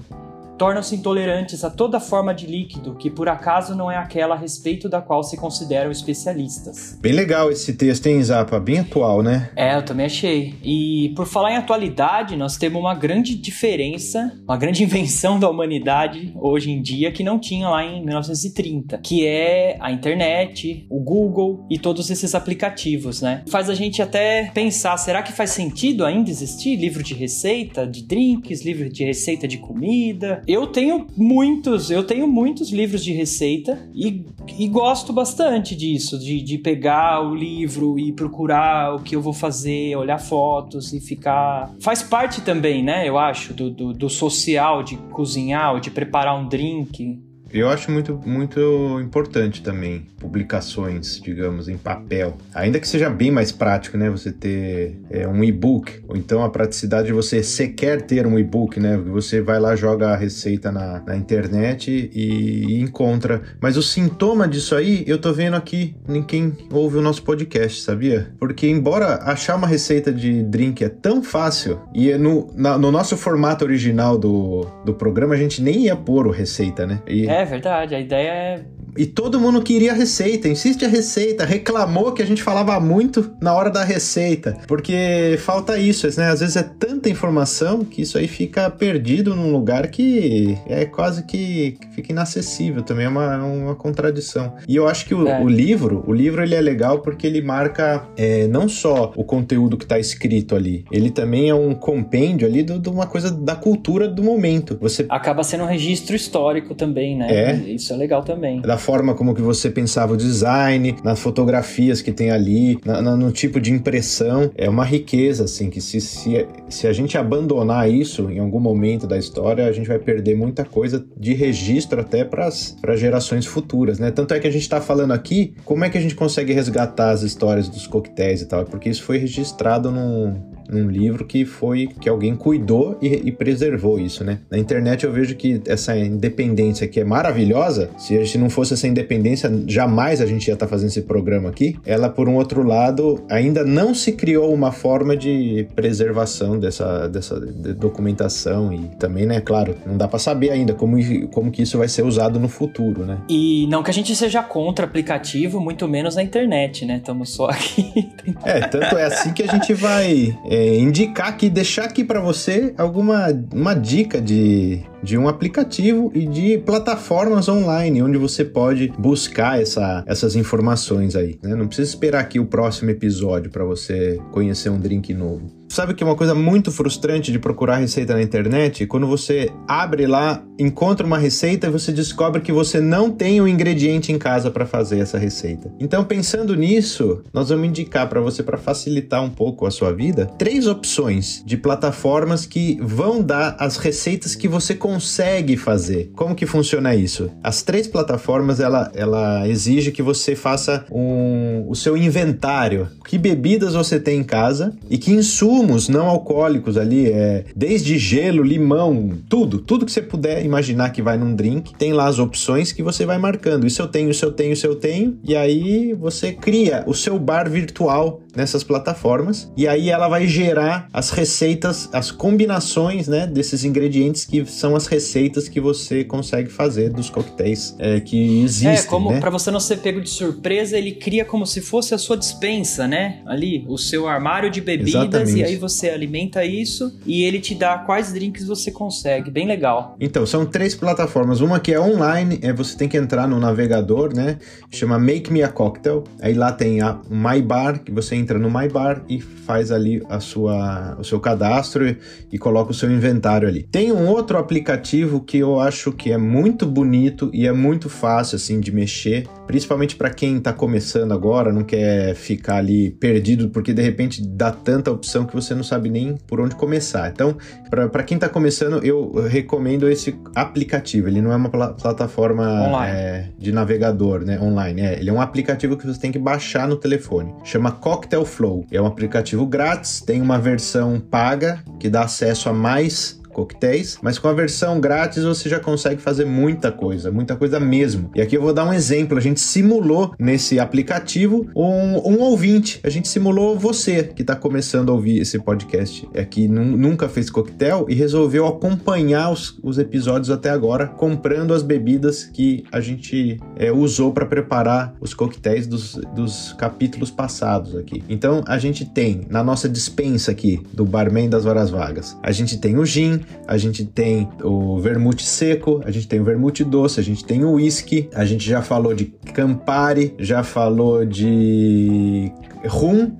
[0.59, 4.89] tornam-se intolerantes a toda forma de líquido que por acaso não é aquela a respeito
[4.89, 6.97] da qual se consideram especialistas.
[7.01, 8.59] Bem legal esse texto, hein, Zapa?
[8.59, 9.49] Bem atual, né?
[9.55, 10.55] É, eu também achei.
[10.61, 16.33] E por falar em atualidade, nós temos uma grande diferença, uma grande invenção da humanidade
[16.35, 21.65] hoje em dia que não tinha lá em 1930, que é a internet, o Google
[21.69, 23.43] e todos esses aplicativos, né?
[23.47, 28.03] Faz a gente até pensar, será que faz sentido ainda existir livro de receita de
[28.03, 30.41] drinks, livro de receita de comida?
[30.49, 34.25] Eu tenho muitos, eu tenho muitos livros de receita e,
[34.57, 39.31] e gosto bastante disso, de, de pegar o livro e procurar o que eu vou
[39.31, 41.71] fazer, olhar fotos e ficar.
[41.79, 43.07] Faz parte também, né?
[43.07, 47.28] Eu acho, do, do, do social, de cozinhar ou de preparar um drink.
[47.53, 52.37] Eu acho muito, muito importante também publicações, digamos, em papel.
[52.53, 54.09] Ainda que seja bem mais prático, né?
[54.09, 58.79] Você ter é, um e-book, ou então a praticidade de você sequer ter um e-book,
[58.79, 58.97] né?
[58.97, 63.41] Você vai lá, joga a receita na, na internet e, e encontra.
[63.61, 67.81] Mas o sintoma disso aí, eu tô vendo aqui em quem ouve o nosso podcast,
[67.81, 68.31] sabia?
[68.39, 72.91] Porque embora achar uma receita de drink é tão fácil, e é no, na- no
[72.91, 77.01] nosso formato original do, do programa a gente nem ia pôr o receita, né?
[77.07, 78.78] E, É verdade, a ideia é.
[78.97, 83.31] E todo mundo queria a receita, insiste a receita, reclamou que a gente falava muito
[83.41, 86.29] na hora da receita, porque falta isso, né?
[86.29, 91.23] Às vezes é tanta informação que isso aí fica perdido num lugar que é quase
[91.23, 94.53] que fica inacessível também, é uma, uma contradição.
[94.67, 95.41] E eu acho que o, É.
[95.41, 99.77] o livro, o livro ele é legal porque ele marca é, não só o conteúdo
[99.77, 104.07] que está escrito ali, ele também é um compêndio ali de uma coisa da cultura
[104.07, 104.77] do momento.
[104.81, 107.27] Você Acaba sendo um registro histórico também, né?
[107.31, 107.55] É.
[107.55, 108.61] Isso é legal também.
[108.61, 113.15] da forma como que você pensava o design, nas fotografias que tem ali, na- na-
[113.15, 114.49] no tipo de impressão.
[114.55, 119.05] É uma riqueza, assim, que se, se, se a gente abandonar isso em algum momento
[119.05, 124.09] da história, a gente vai perder muita coisa de registro até para gerações futuras, né?
[124.11, 127.11] Tanto é que a gente está falando aqui, como é que a gente consegue resgatar
[127.11, 128.65] as histórias dos coquetéis e tal?
[128.65, 130.35] Porque isso foi registrado num,
[130.69, 134.39] num livro que foi que alguém cuidou e, e preservou isso, né?
[134.49, 138.87] Na internet eu vejo que essa independência que é maravilhosa, se, se não fosse essa
[138.87, 141.75] independência, jamais a gente ia estar fazendo esse programa aqui.
[141.85, 147.39] Ela, por um outro lado, ainda não se criou uma forma de preservação dessa, dessa
[147.39, 150.97] de- documentação e também, né, claro, não dá para saber ainda como,
[151.29, 153.17] como que isso vai ser usado no futuro, né?
[153.29, 156.97] E não que a gente seja contra aplicativo, muito menos na internet, né?
[156.97, 158.09] Estamos só aqui.
[158.43, 162.73] É, tanto é assim que a gente vai é, indicar aqui, deixar aqui para você
[162.77, 169.61] alguma uma dica de, de um aplicativo e de plataformas online onde você pode buscar
[169.61, 171.39] essa, essas informações aí.
[171.41, 171.55] né?
[171.55, 175.58] Não precisa esperar aqui o próximo episódio para você conhecer um drink novo.
[175.79, 178.85] Sabe que é uma coisa muito frustrante de procurar receita na internet?
[178.85, 183.47] Quando você abre lá, encontra uma receita e você descobre que você não tem o
[183.47, 185.71] ingrediente em casa para fazer essa receita.
[185.79, 190.25] Então, pensando nisso, nós vamos indicar para você para facilitar um pouco a sua vida,
[190.37, 196.11] três opções de plataformas que vão dar as receitas que você consegue fazer.
[196.13, 197.31] Como que funciona isso?
[197.41, 202.89] As três plataformas ela, ela exige que você faça um, o seu inventário.
[203.07, 208.43] Que bebidas você tem em casa e que insumos não alcoólicos ali, é, desde gelo,
[208.43, 212.71] limão, tudo, tudo que você puder imaginar que vai num drink, tem lá as opções
[212.71, 213.67] que você vai marcando.
[213.67, 217.17] Isso eu tenho, isso eu tenho, isso eu tenho, e aí você cria o seu
[217.19, 223.63] bar virtual nessas plataformas e aí ela vai gerar as receitas, as combinações, né, desses
[223.63, 228.71] ingredientes que são as receitas que você consegue fazer dos coquetéis é, que existem.
[228.71, 229.19] É, como né?
[229.19, 232.87] para você não ser pego de surpresa, ele cria como se fosse a sua dispensa,
[232.87, 233.21] né?
[233.25, 235.39] Ali, o seu armário de bebidas Exatamente.
[235.39, 239.29] e aí você alimenta isso e ele te dá quais drinks você consegue.
[239.29, 239.95] Bem legal.
[239.99, 241.41] Então, são três plataformas.
[241.41, 244.37] Uma que é online, é você tem que entrar no navegador, né?
[244.71, 246.03] Chama Make Me a Cocktail.
[246.21, 250.01] Aí lá tem a My Bar, que você entra no My Bar e faz ali
[250.09, 251.97] a sua, o seu cadastro e,
[252.31, 253.63] e coloca o seu inventário ali.
[253.63, 258.35] Tem um outro aplicativo que eu acho que é muito bonito e é muito fácil
[258.35, 263.73] assim de mexer, principalmente para quem está começando agora, não quer ficar ali perdido porque
[263.73, 267.09] de repente dá tanta opção que você não sabe nem por onde começar.
[267.09, 267.35] Então,
[267.69, 271.07] para quem está começando, eu recomendo esse aplicativo.
[271.07, 274.81] Ele não é uma pla- plataforma é, de navegador, né, online.
[274.81, 277.33] É, ele é um aplicativo que você tem que baixar no telefone.
[277.43, 278.65] Chama Cocktail Flow.
[278.71, 284.19] É um aplicativo grátis, tem uma versão paga que dá acesso a mais coquetéis, mas
[284.19, 288.11] com a versão grátis você já consegue fazer muita coisa, muita coisa mesmo.
[288.15, 289.17] E aqui eu vou dar um exemplo.
[289.17, 292.79] A gente simulou nesse aplicativo um, um ouvinte.
[292.83, 297.29] A gente simulou você que está começando a ouvir esse podcast aqui, nu- nunca fez
[297.29, 303.39] coquetel e resolveu acompanhar os, os episódios até agora, comprando as bebidas que a gente
[303.55, 308.03] é, usou para preparar os coquetéis dos, dos capítulos passados aqui.
[308.09, 312.57] Então a gente tem na nossa dispensa aqui do Barman das Horas Vagas, a gente
[312.57, 316.99] tem o gin, a gente tem o vermute seco, a gente tem o vermute doce,
[316.99, 322.31] a gente tem o whisky, a gente já falou de Campari, já falou de
[322.67, 323.17] rum,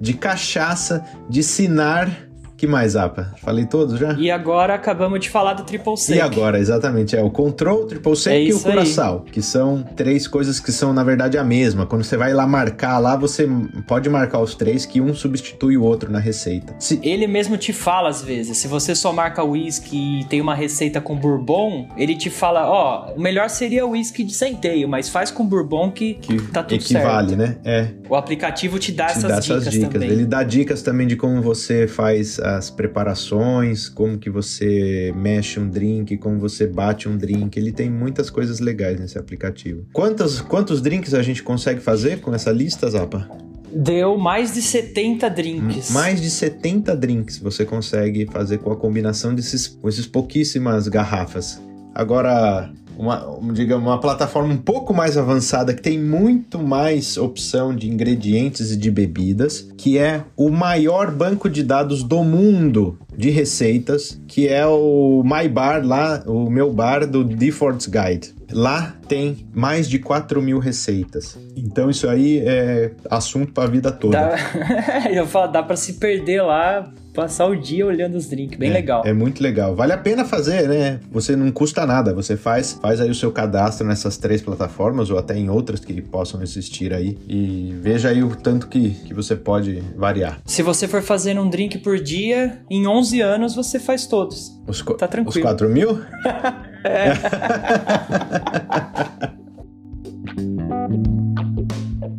[0.00, 2.27] de cachaça, de sinar.
[2.58, 3.32] Que mais, Apa?
[3.40, 4.14] Falei todos já?
[4.18, 6.16] E agora acabamos de falar do Triple Sec.
[6.16, 8.58] E agora, exatamente, é o Control, o Triple Sec É e o.
[8.60, 11.86] Curaçao, que são três coisas que são, na verdade, a mesma.
[11.86, 13.48] Quando você vai lá marcar lá, você
[13.86, 16.74] pode marcar os três, que um substitui o outro na receita.
[16.80, 20.54] Se- Ele mesmo te fala às vezes, se você só marca whisky e tem uma
[20.56, 25.08] receita com bourbon, ele te fala, ó, o melhor seria o whisky de centeio, mas
[25.08, 27.38] faz com bourbon que, que tá tudo equivale, certo.
[27.40, 27.56] né?
[27.64, 29.92] É, O aplicativo te dá, te essas, dá dicas essas dicas.
[29.92, 30.10] também.
[30.10, 35.68] Ele dá dicas também de como você faz as preparações, como que você mexe um
[35.68, 37.58] drink, como você bate um drink.
[37.58, 39.84] Ele tem muitas coisas legais nesse aplicativo.
[39.92, 43.28] Quantos, quantos drinks a gente consegue fazer com essa lista, Zapa?
[43.70, 45.90] Deu mais de 70 drinks.
[45.90, 51.60] Mais de 70 drinks você consegue fazer com a combinação desses, com esses pouquíssimas garrafas.
[51.94, 57.74] Agora, uma, um, digamos, uma plataforma um pouco mais avançada que tem muito mais opção
[57.74, 63.30] de ingredientes e de bebidas, que é o maior banco de dados do mundo de
[63.30, 68.34] receitas, que é o My Bar lá, o meu bar do Defaults Guide.
[68.50, 71.38] Lá tem mais de 4 mil receitas.
[71.56, 74.18] Então isso aí é assunto para a vida toda.
[74.18, 74.36] Dá...
[75.12, 78.56] Eu falo, dá pra se perder lá, passar o dia olhando os drinks.
[78.56, 79.02] Bem é, legal.
[79.04, 79.74] É muito legal.
[79.74, 81.00] Vale a pena fazer, né?
[81.10, 82.14] Você não custa nada.
[82.14, 86.00] Você faz, faz aí o seu cadastro nessas três plataformas ou até em outras que
[86.00, 87.18] possam existir aí.
[87.28, 90.38] E veja aí o tanto que, que você pode variar.
[90.46, 94.56] Se você for fazendo um drink por dia, em 11 anos você faz todos.
[94.64, 95.38] Os, Tá tranquilo.
[95.38, 95.98] Os 4 mil?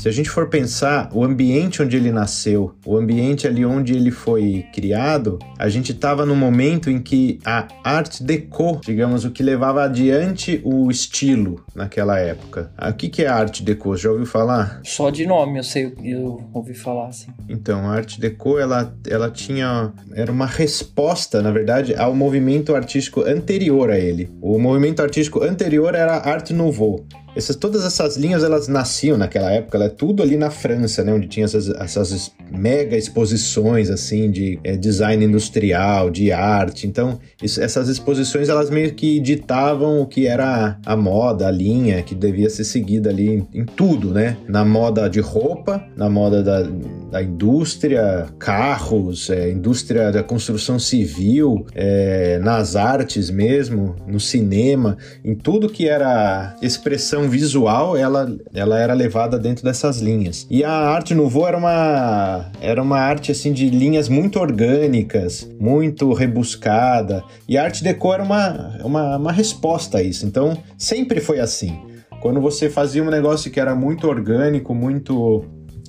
[0.03, 4.11] Se a gente for pensar o ambiente onde ele nasceu, o ambiente ali onde ele
[4.11, 9.45] foi criado, a gente estava no momento em que a Art Deco, digamos, o que
[9.45, 12.73] levava adiante o estilo naquela época.
[12.77, 13.97] Ah, O que, que é Art Deco?
[13.97, 14.81] Já ouviu falar?
[14.83, 17.31] Só de nome eu sei, eu ouvi falar assim.
[17.49, 19.93] Então, a Art Deco, ela, ela tinha...
[20.15, 24.29] Era uma resposta, na verdade, ao movimento artístico anterior a ele.
[24.43, 27.07] O movimento artístico anterior era a Art Nouveau.
[27.35, 31.12] Essas, todas essas linhas, elas nasciam naquela época, ela é tudo ali na França, né?
[31.12, 36.87] Onde tinha essas, essas mega exposições, assim, de é, design industrial, de arte.
[36.87, 42.03] Então, isso, essas exposições, elas meio que ditavam o que era a moda, a linha
[42.03, 44.37] que devia ser seguida ali em, em tudo, né?
[44.49, 46.62] Na moda de roupa, na moda da,
[47.11, 55.35] da indústria, carros, é, indústria da construção civil, é, nas artes mesmo, no cinema, em
[55.35, 60.47] tudo que era expressão visual, ela, ela era levada dentro dessas linhas.
[60.51, 66.13] E a arte nouveau era uma era uma arte assim de linhas muito orgânicas, muito
[66.13, 67.23] rebuscada.
[67.49, 70.27] E a arte deco era uma, uma, uma resposta a isso.
[70.27, 71.81] Então, sempre foi assim.
[72.21, 75.45] Quando você fazia um negócio que era muito orgânico, muito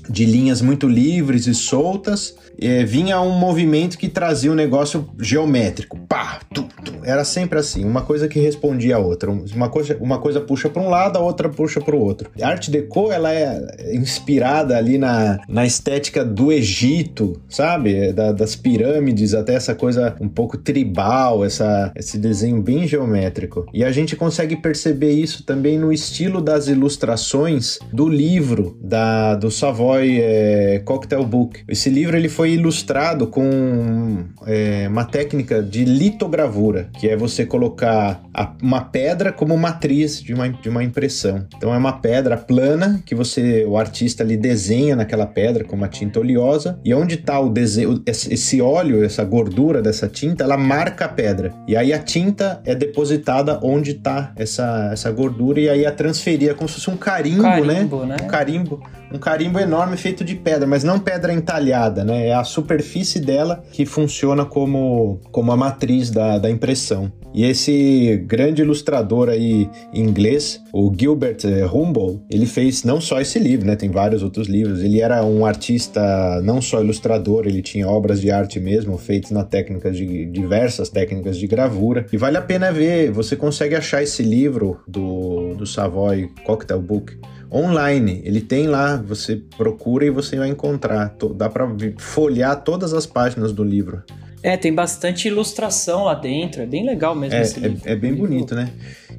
[0.10, 5.10] de linhas muito livres e soltas, é, vinha um movimento que trazia o um negócio
[5.20, 5.98] geométrico.
[6.08, 6.94] Pá, tu, tu.
[7.04, 9.32] Era sempre assim, uma coisa que respondia a outra.
[9.32, 12.30] Uma coisa, uma coisa puxa para um lado, a outra puxa para o outro.
[12.42, 18.13] A arte deco ela é inspirada ali na, na estética do Egito, sabe?
[18.13, 23.66] Da, das pirâmides, até essa coisa um pouco tribal, essa, esse desenho bem geométrico.
[23.74, 29.50] E a gente consegue perceber isso também no estilo das ilustrações do livro da, do
[29.52, 31.63] Savoy é, Cocktail Book.
[31.67, 38.22] Esse livro ele foi ilustrado com é, uma técnica de litogravura, que é você colocar
[38.34, 41.45] a, uma pedra como matriz de uma, de uma impressão.
[41.55, 45.88] Então é uma pedra plana que você, o artista ali desenha naquela pedra com uma
[45.88, 51.05] tinta oleosa e onde está o desenho, esse óleo, essa gordura dessa tinta, ela marca
[51.05, 51.53] a pedra.
[51.68, 56.53] E aí a tinta é depositada onde está essa, essa gordura e aí é transferida
[56.53, 58.18] como se fosse um carimbo, Carimbo, né?
[58.18, 58.24] né?
[58.24, 58.84] Um carimbo,
[59.14, 62.28] um carimbo enorme feito de pedra, mas não pedra entalhada, né?
[62.30, 67.11] É a superfície dela que funciona como, como a matriz da, da impressão.
[67.34, 73.39] E esse grande ilustrador aí inglês, o Gilbert eh, Humboldt, ele fez não só esse
[73.39, 73.76] livro, né?
[73.76, 74.84] Tem vários outros livros.
[74.84, 79.43] Ele era um artista, não só ilustrador, ele tinha obras de arte mesmo, feitas na
[79.43, 82.05] técnicas de diversas técnicas de gravura.
[82.11, 87.18] E vale a pena ver, você consegue achar esse livro do, do Savoy Cocktail Book
[87.54, 88.22] online.
[88.26, 91.16] Ele tem lá, você procura e você vai encontrar.
[91.36, 94.01] Dá para folhear todas as páginas do livro.
[94.41, 97.82] É, tem bastante ilustração lá dentro, é bem legal mesmo É, esse livro.
[97.86, 98.70] é, é bem bonito, né?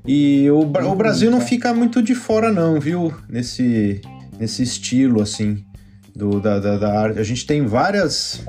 [0.07, 3.11] E o, o Brasil não fica muito de fora, não, viu?
[3.27, 4.03] Nesse,
[4.39, 5.65] nesse estilo, assim,
[6.15, 7.19] do, da, da, da arte.
[7.19, 8.45] A gente tem várias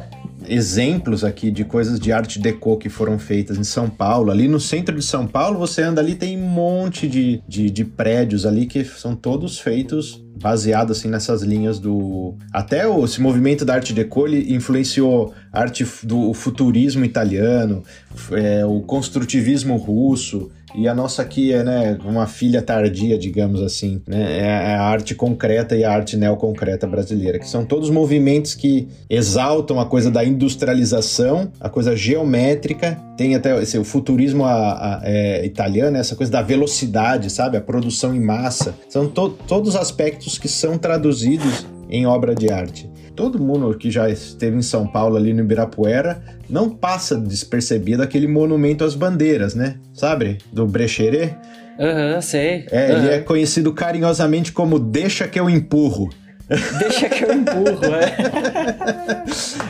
[0.48, 4.32] exemplos aqui de coisas de arte deco que foram feitas em São Paulo.
[4.32, 7.86] Ali no centro de São Paulo, você anda ali, tem um monte de, de, de
[7.86, 13.64] prédios ali que são todos feitos baseado assim nessas linhas do até o, esse movimento
[13.64, 17.84] da arte deco ele influenciou a arte do futurismo italiano
[18.32, 24.02] é, o construtivismo russo e a nossa aqui é né, uma filha tardia, digamos assim,
[24.06, 24.40] né?
[24.40, 29.80] É a arte concreta e a arte neoconcreta brasileira, que são todos movimentos que exaltam
[29.80, 35.46] a coisa da industrialização, a coisa geométrica, tem até esse, o futurismo a- a- é,
[35.46, 37.58] italiano, essa coisa da velocidade, sabe?
[37.58, 38.76] A produção em massa.
[38.90, 42.90] São to- todos aspectos que são traduzidos em obra de arte.
[43.16, 48.28] Todo mundo que já esteve em São Paulo, ali no Ibirapuera, não passa despercebido aquele
[48.28, 49.76] monumento às bandeiras, né?
[49.94, 50.38] Sabe?
[50.52, 51.34] Do Brecheret.
[51.80, 52.66] Aham, sei.
[52.72, 53.10] É, ele Aham.
[53.12, 56.10] é conhecido carinhosamente como Deixa que eu empurro.
[56.48, 58.16] Deixa que eu empurro, é.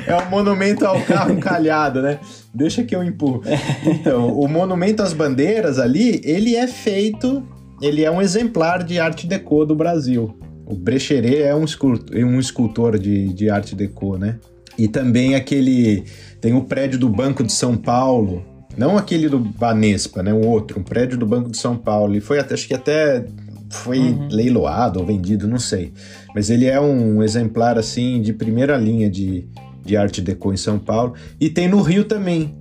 [0.08, 2.20] É um monumento ao carro encalhado, né?
[2.54, 3.44] Deixa que eu empurro.
[3.86, 7.44] Então, o monumento às bandeiras ali, ele é feito,
[7.82, 10.38] ele é um exemplar de arte deco do Brasil.
[10.66, 14.38] O Brecheret é um escultor, um escultor de, de arte deco, né?
[14.78, 16.04] E também aquele,
[16.42, 18.44] tem o prédio do Banco de São Paulo,
[18.78, 20.34] não aquele do Banespa, né?
[20.34, 22.16] O outro, um prédio do Banco de São Paulo.
[22.16, 23.26] E foi até, acho que até
[23.70, 25.94] foi leiloado ou vendido, não sei.
[26.36, 29.48] Mas ele é um exemplar, assim, de primeira linha de,
[29.86, 31.14] de arte deco em São Paulo.
[31.40, 32.54] E tem no Rio também,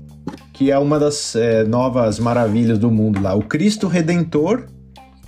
[0.52, 3.34] que é uma das é, novas maravilhas do mundo lá.
[3.34, 4.66] O Cristo Redentor,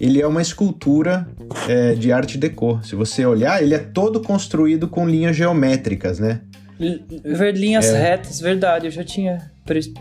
[0.01, 1.27] ele é uma escultura
[1.69, 2.79] é, de arte deco.
[2.85, 6.41] Se você olhar, ele é todo construído com linhas geométricas, né?
[7.55, 9.51] Linhas retas, verdade, eu já tinha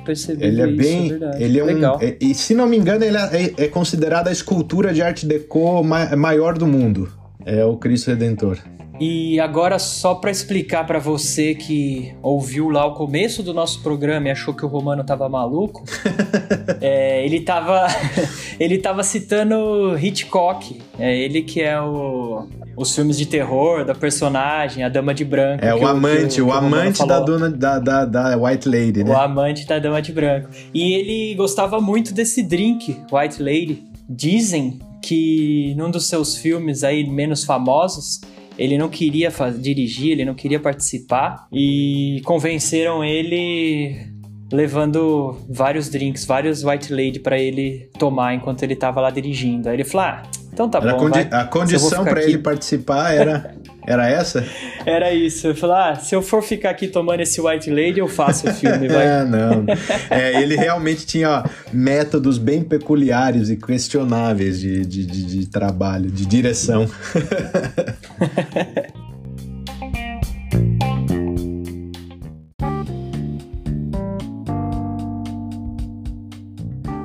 [0.05, 1.09] percebido Ele é isso, bem.
[1.09, 1.43] verdade.
[1.43, 1.67] Ele é um.
[1.67, 1.99] Legal.
[2.01, 5.25] é- e se não me engano, ele é, é, é considerada a escultura de arte
[5.25, 7.09] deco ma- maior do mundo.
[7.45, 8.57] É o Cristo Redentor.
[8.99, 14.29] E agora, só pra explicar pra você que ouviu lá o começo do nosso programa
[14.29, 15.83] e achou que o Romano tava maluco,
[16.79, 17.87] é, ele tava
[18.59, 20.79] ele tava citando Hitchcock.
[20.97, 25.63] É ele que é o os filmes de terror da personagem, a Dama de Branco.
[25.63, 29.01] É o o- amante, o que Romano amante da, dona, da, da, da White Lady,
[29.01, 29.15] O né?
[29.15, 30.49] amante da Dama de Branco.
[30.73, 33.83] E ele gostava muito desse drink, White Lady.
[34.09, 38.21] Dizem que num dos seus filmes aí menos famosos,
[38.57, 44.14] ele não queria dirigir, ele não queria participar e convenceram ele
[44.51, 49.69] levando vários drinks, vários white lady para ele tomar enquanto ele tava lá dirigindo.
[49.69, 50.23] Aí ele falou: "Ah,
[50.53, 51.41] então tá Era bom, condi vai.
[51.41, 53.55] A condição para ele participar era
[53.87, 54.43] era essa?
[54.85, 55.47] Era isso.
[55.47, 58.53] Eu falei, ah, se eu for ficar aqui tomando esse White Lady, eu faço o
[58.53, 59.07] filme, vai.
[59.07, 59.65] é, não.
[60.09, 61.43] É, ele realmente tinha
[61.73, 66.87] métodos bem peculiares e questionáveis de, de, de, de trabalho, de direção.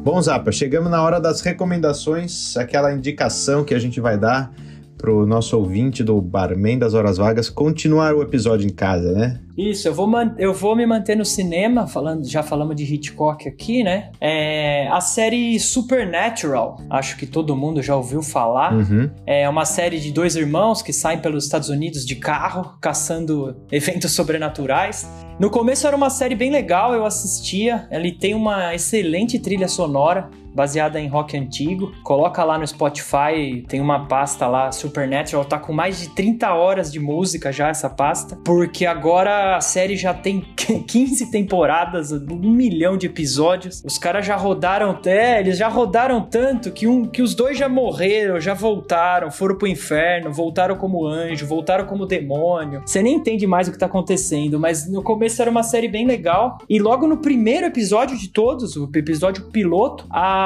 [0.03, 4.51] Bom, Zapa, chegamos na hora das recomendações, aquela indicação que a gente vai dar
[4.97, 9.41] pro nosso ouvinte do Barman das Horas Vagas continuar o episódio em casa, né?
[9.57, 13.83] Isso, eu vou, eu vou me manter no cinema, falando, já falamos de Hitchcock aqui,
[13.83, 14.11] né?
[14.21, 18.75] É, a série Supernatural, acho que todo mundo já ouviu falar.
[18.75, 19.11] Uhum.
[19.27, 24.13] É uma série de dois irmãos que saem pelos Estados Unidos de carro, caçando eventos
[24.13, 25.07] sobrenaturais.
[25.41, 27.89] No começo era uma série bem legal, eu assistia.
[27.91, 31.93] Ele tem uma excelente trilha sonora baseada em rock antigo.
[32.03, 36.93] Coloca lá no Spotify, tem uma pasta lá, Supernatural, tá com mais de 30 horas
[36.93, 40.41] de música já essa pasta, porque agora a série já tem
[40.87, 43.83] 15 temporadas, um milhão de episódios.
[43.85, 47.69] Os caras já rodaram, é, eles já rodaram tanto que, um, que os dois já
[47.69, 52.83] morreram, já voltaram, foram pro inferno, voltaram como anjo, voltaram como demônio.
[52.85, 56.07] Você nem entende mais o que tá acontecendo, mas no começo era uma série bem
[56.07, 56.59] legal.
[56.69, 60.40] E logo no primeiro episódio de todos, o episódio piloto, a,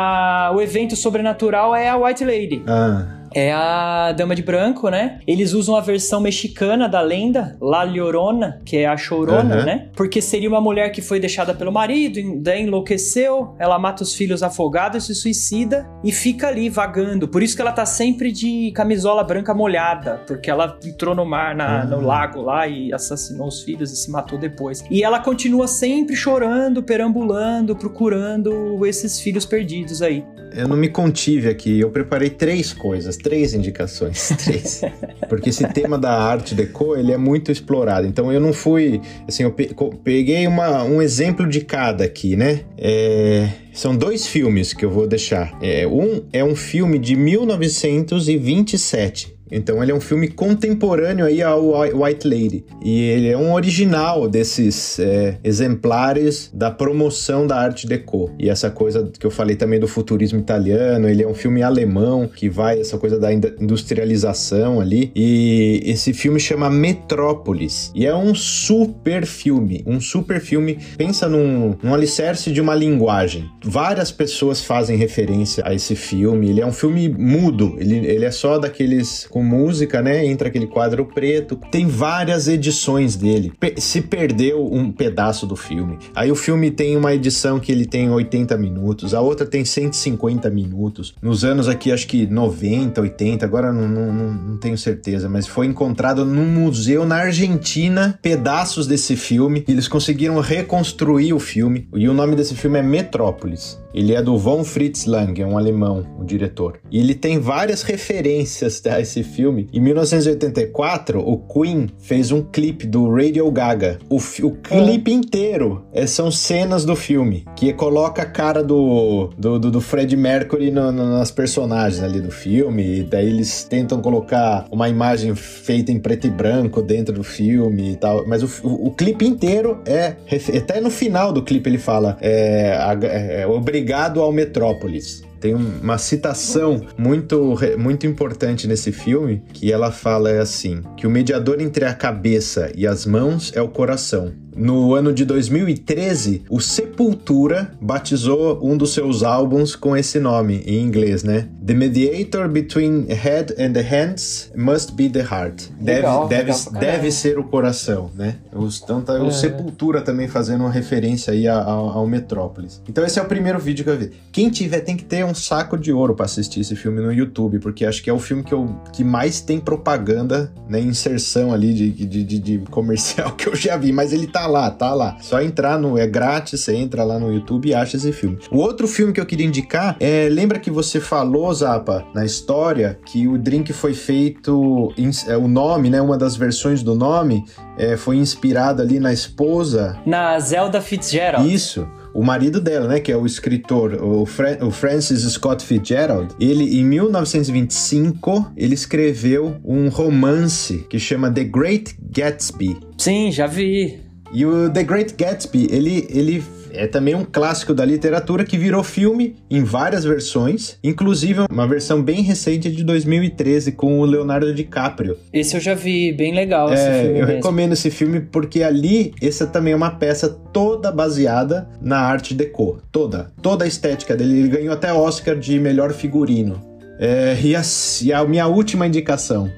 [0.54, 2.62] o evento sobrenatural é a White Lady.
[2.66, 5.18] Ah é a Dama de Branco, né?
[5.26, 9.64] Eles usam a versão mexicana da lenda, La Llorona, que é a chorona, uhum.
[9.64, 9.88] né?
[9.94, 14.42] Porque seria uma mulher que foi deixada pelo marido, daí enlouqueceu, ela mata os filhos
[14.42, 17.26] afogados, se suicida e fica ali vagando.
[17.26, 21.54] Por isso que ela tá sempre de camisola branca molhada, porque ela entrou no mar,
[21.54, 21.90] na, uhum.
[21.90, 24.84] no lago lá e assassinou os filhos e se matou depois.
[24.90, 30.24] E ela continua sempre chorando, perambulando, procurando esses filhos perdidos aí.
[30.56, 34.82] Eu não me contive aqui, eu preparei três coisas três indicações, três.
[35.28, 38.06] Porque esse tema da arte deco, ele é muito explorado.
[38.06, 42.60] Então eu não fui, assim, eu peguei uma, um exemplo de cada aqui, né?
[42.78, 45.58] É, são dois filmes que eu vou deixar.
[45.62, 51.70] É, um é um filme de 1927 então ele é um filme contemporâneo aí ao
[52.02, 52.64] White Lady.
[52.82, 58.30] E ele é um original desses é, exemplares da promoção da arte deco.
[58.38, 62.26] E essa coisa que eu falei também do futurismo italiano, ele é um filme alemão
[62.26, 65.12] que vai essa coisa da industrialização ali.
[65.14, 67.92] E esse filme chama Metrópolis.
[67.94, 70.78] E é um super filme, um super filme.
[70.96, 73.48] Pensa num, num alicerce de uma linguagem.
[73.62, 76.48] Várias pessoas fazem referência a esse filme.
[76.50, 80.26] Ele é um filme mudo, ele, ele é só daqueles com música, né?
[80.26, 81.56] Entra aquele quadro preto.
[81.70, 83.52] Tem várias edições dele.
[83.78, 85.98] Se perdeu um pedaço do filme.
[86.14, 90.50] Aí o filme tem uma edição que ele tem 80 minutos, a outra tem 150
[90.50, 91.14] minutos.
[91.22, 95.66] Nos anos aqui, acho que 90, 80, agora não, não, não tenho certeza, mas foi
[95.66, 99.64] encontrado num museu na Argentina pedaços desse filme.
[99.68, 101.88] Eles conseguiram reconstruir o filme.
[101.94, 103.83] E o nome desse filme é Metrópolis.
[103.94, 106.80] Ele é do Von Fritz Lang, é um alemão, o diretor.
[106.90, 109.68] E ele tem várias referências a esse filme.
[109.72, 114.00] Em 1984, o Queen fez um clipe do Radio Gaga.
[114.10, 115.14] O, o clipe é.
[115.14, 120.16] inteiro é, são cenas do filme, que coloca a cara do, do, do, do Fred
[120.16, 122.98] Mercury no, no, nas personagens ali do filme.
[122.98, 127.92] E daí eles tentam colocar uma imagem feita em preto e branco dentro do filme
[127.92, 128.26] e tal.
[128.26, 130.16] Mas o, o, o clipe inteiro é.
[130.56, 135.22] Até no final do clipe ele fala: é, é, é obrigado Obrigado ao Metrópolis.
[135.38, 141.10] Tem uma citação muito, muito importante nesse filme que ela fala é assim: que o
[141.10, 144.32] mediador entre a cabeça e as mãos é o coração.
[144.56, 150.80] No ano de 2013, o Sepultura batizou um dos seus álbuns com esse nome em
[150.80, 151.48] inglês, né?
[151.64, 155.64] The mediator between head and the hands must be the heart.
[155.80, 158.36] Legal, deve, legal deve, deve ser o coração, né?
[158.82, 159.22] Então tá é.
[159.22, 162.80] o Sepultura também fazendo uma referência aí ao, ao Metrópolis.
[162.88, 164.12] Então esse é o primeiro vídeo que eu vi.
[164.30, 167.58] Quem tiver tem que ter um saco de ouro para assistir esse filme no YouTube,
[167.58, 170.80] porque acho que é o filme que, eu, que mais tem propaganda, né?
[170.80, 174.70] Inserção ali de, de, de, de comercial que eu já vi, mas ele tá lá,
[174.70, 175.16] tá lá.
[175.20, 175.98] Só entrar no.
[175.98, 178.38] É grátis, você entra lá no YouTube e acha esse filme.
[178.50, 180.28] O outro filme que eu queria indicar é.
[180.30, 184.92] Lembra que você falou, Zapa, na história, que o drink foi feito.
[185.26, 186.00] É, o nome, né?
[186.00, 187.44] Uma das versões do nome
[187.76, 189.98] é, foi inspirado ali na esposa.
[190.06, 191.52] Na Zelda Fitzgerald.
[191.52, 191.86] Isso.
[192.14, 196.78] o marido dela, né, que é o escritor, o, Fra o Francis Scott Fitzgerald, ele
[196.78, 202.78] em 1925 ele escreveu um romance que chama The Great Gatsby.
[202.96, 204.03] Sim, já vi.
[204.34, 208.82] E o The Great Gatsby, ele, ele é também um clássico da literatura que virou
[208.82, 215.16] filme em várias versões, inclusive uma versão bem recente de 2013 com o Leonardo DiCaprio.
[215.32, 217.20] Esse eu já vi, bem legal é, esse filme.
[217.20, 217.32] Eu mesmo.
[217.36, 222.80] recomendo esse filme porque ali essa também é uma peça toda baseada na arte deco,
[222.90, 224.40] toda, toda a estética dele.
[224.40, 226.60] Ele ganhou até Oscar de melhor figurino.
[226.98, 227.62] É, e, a,
[228.02, 229.50] e a minha última indicação,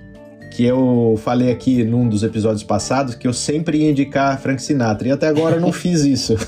[0.57, 5.09] que eu falei aqui num dos episódios passados que eu sempre ia indicar Frank Sinatra
[5.09, 6.33] e até agora eu não fiz isso.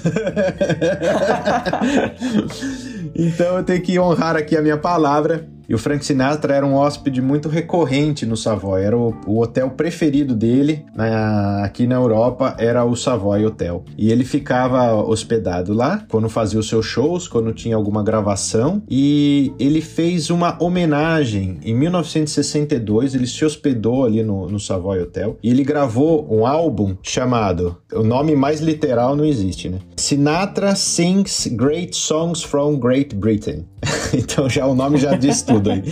[3.15, 5.47] então eu tenho que honrar aqui a minha palavra.
[5.69, 8.83] E o Frank Sinatra era um hóspede muito recorrente no Savoy.
[8.83, 13.85] Era o, o hotel preferido dele na, aqui na Europa, era o Savoy Hotel.
[13.97, 18.83] E ele ficava hospedado lá quando fazia os seus shows, quando tinha alguma gravação.
[18.89, 23.15] E ele fez uma homenagem em 1962.
[23.15, 27.77] Ele se hospedou ali no, no Savoy Hotel e ele gravou um álbum chamado.
[27.93, 29.81] O nome mais literal não existe, né?
[29.97, 33.67] Sinatra Sings Great Songs from Great Britain.
[34.15, 35.83] então já o nome já diz tudo aí.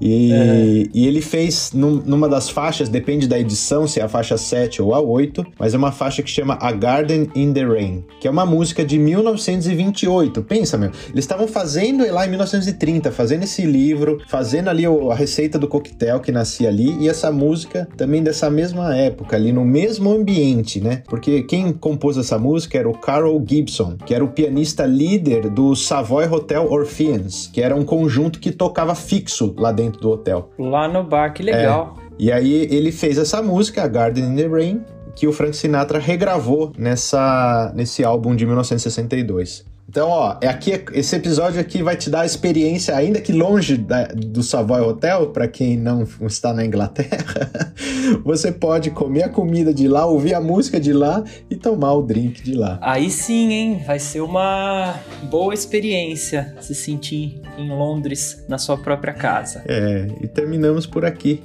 [0.00, 0.84] E, é.
[0.94, 4.80] e, ele fez num, numa das faixas, depende da edição, se é a faixa 7
[4.80, 8.26] ou a 8, mas é uma faixa que chama A Garden in the Rain, que
[8.26, 10.42] é uma música de 1928.
[10.42, 15.58] Pensa, meu, eles estavam fazendo lá em 1930, fazendo esse livro, fazendo ali a receita
[15.58, 20.10] do coquetel que nascia ali, e essa música também dessa mesma época, ali no mesmo
[20.10, 21.02] ambiente, né?
[21.08, 25.74] Porque quem compôs essa música era o Carol Gibson, que era o pianista líder do
[25.74, 30.50] Savoy Hotel Orpheans, que era um conjunto que tocava fixo lá dentro dentro do hotel.
[30.58, 31.96] Lá no bar, que legal.
[31.98, 32.10] É.
[32.18, 34.84] E aí ele fez essa música, a Garden in the Rain,
[35.14, 39.64] que o Frank Sinatra regravou nessa, nesse álbum de 1962.
[39.90, 43.76] Então, ó, é aqui, esse episódio aqui vai te dar a experiência, ainda que longe
[43.76, 47.74] da, do Savoy Hotel, para quem não está na Inglaterra,
[48.24, 52.02] você pode comer a comida de lá, ouvir a música de lá e tomar o
[52.02, 52.78] drink de lá.
[52.80, 53.82] Aí sim, hein?
[53.84, 54.94] Vai ser uma
[55.28, 59.64] boa experiência se sentir em Londres, na sua própria casa.
[59.66, 61.42] É, e terminamos por aqui.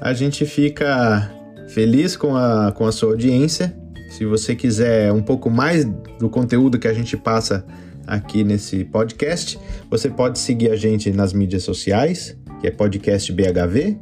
[0.00, 1.30] A gente fica
[1.68, 3.76] feliz com a, com a sua audiência
[4.12, 5.86] se você quiser um pouco mais
[6.18, 7.64] do conteúdo que a gente passa
[8.06, 9.58] aqui nesse podcast,
[9.90, 13.98] você pode seguir a gente nas mídias sociais, que é podcast BHV.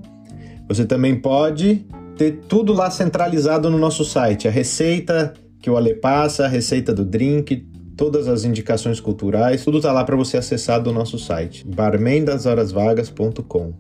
[0.68, 1.86] Você também pode
[2.16, 6.92] ter tudo lá centralizado no nosso site, a receita que o Ale passa, a receita
[6.92, 11.66] do drink, todas as indicações culturais, tudo tá lá para você acessar do nosso site,
[11.66, 13.72] barmendashorasvagas.com.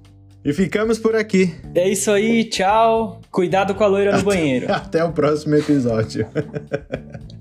[0.44, 1.54] E ficamos por aqui.
[1.74, 3.20] É isso aí, tchau.
[3.30, 4.66] Cuidado com a loira no até, banheiro.
[4.72, 6.26] Até o próximo episódio.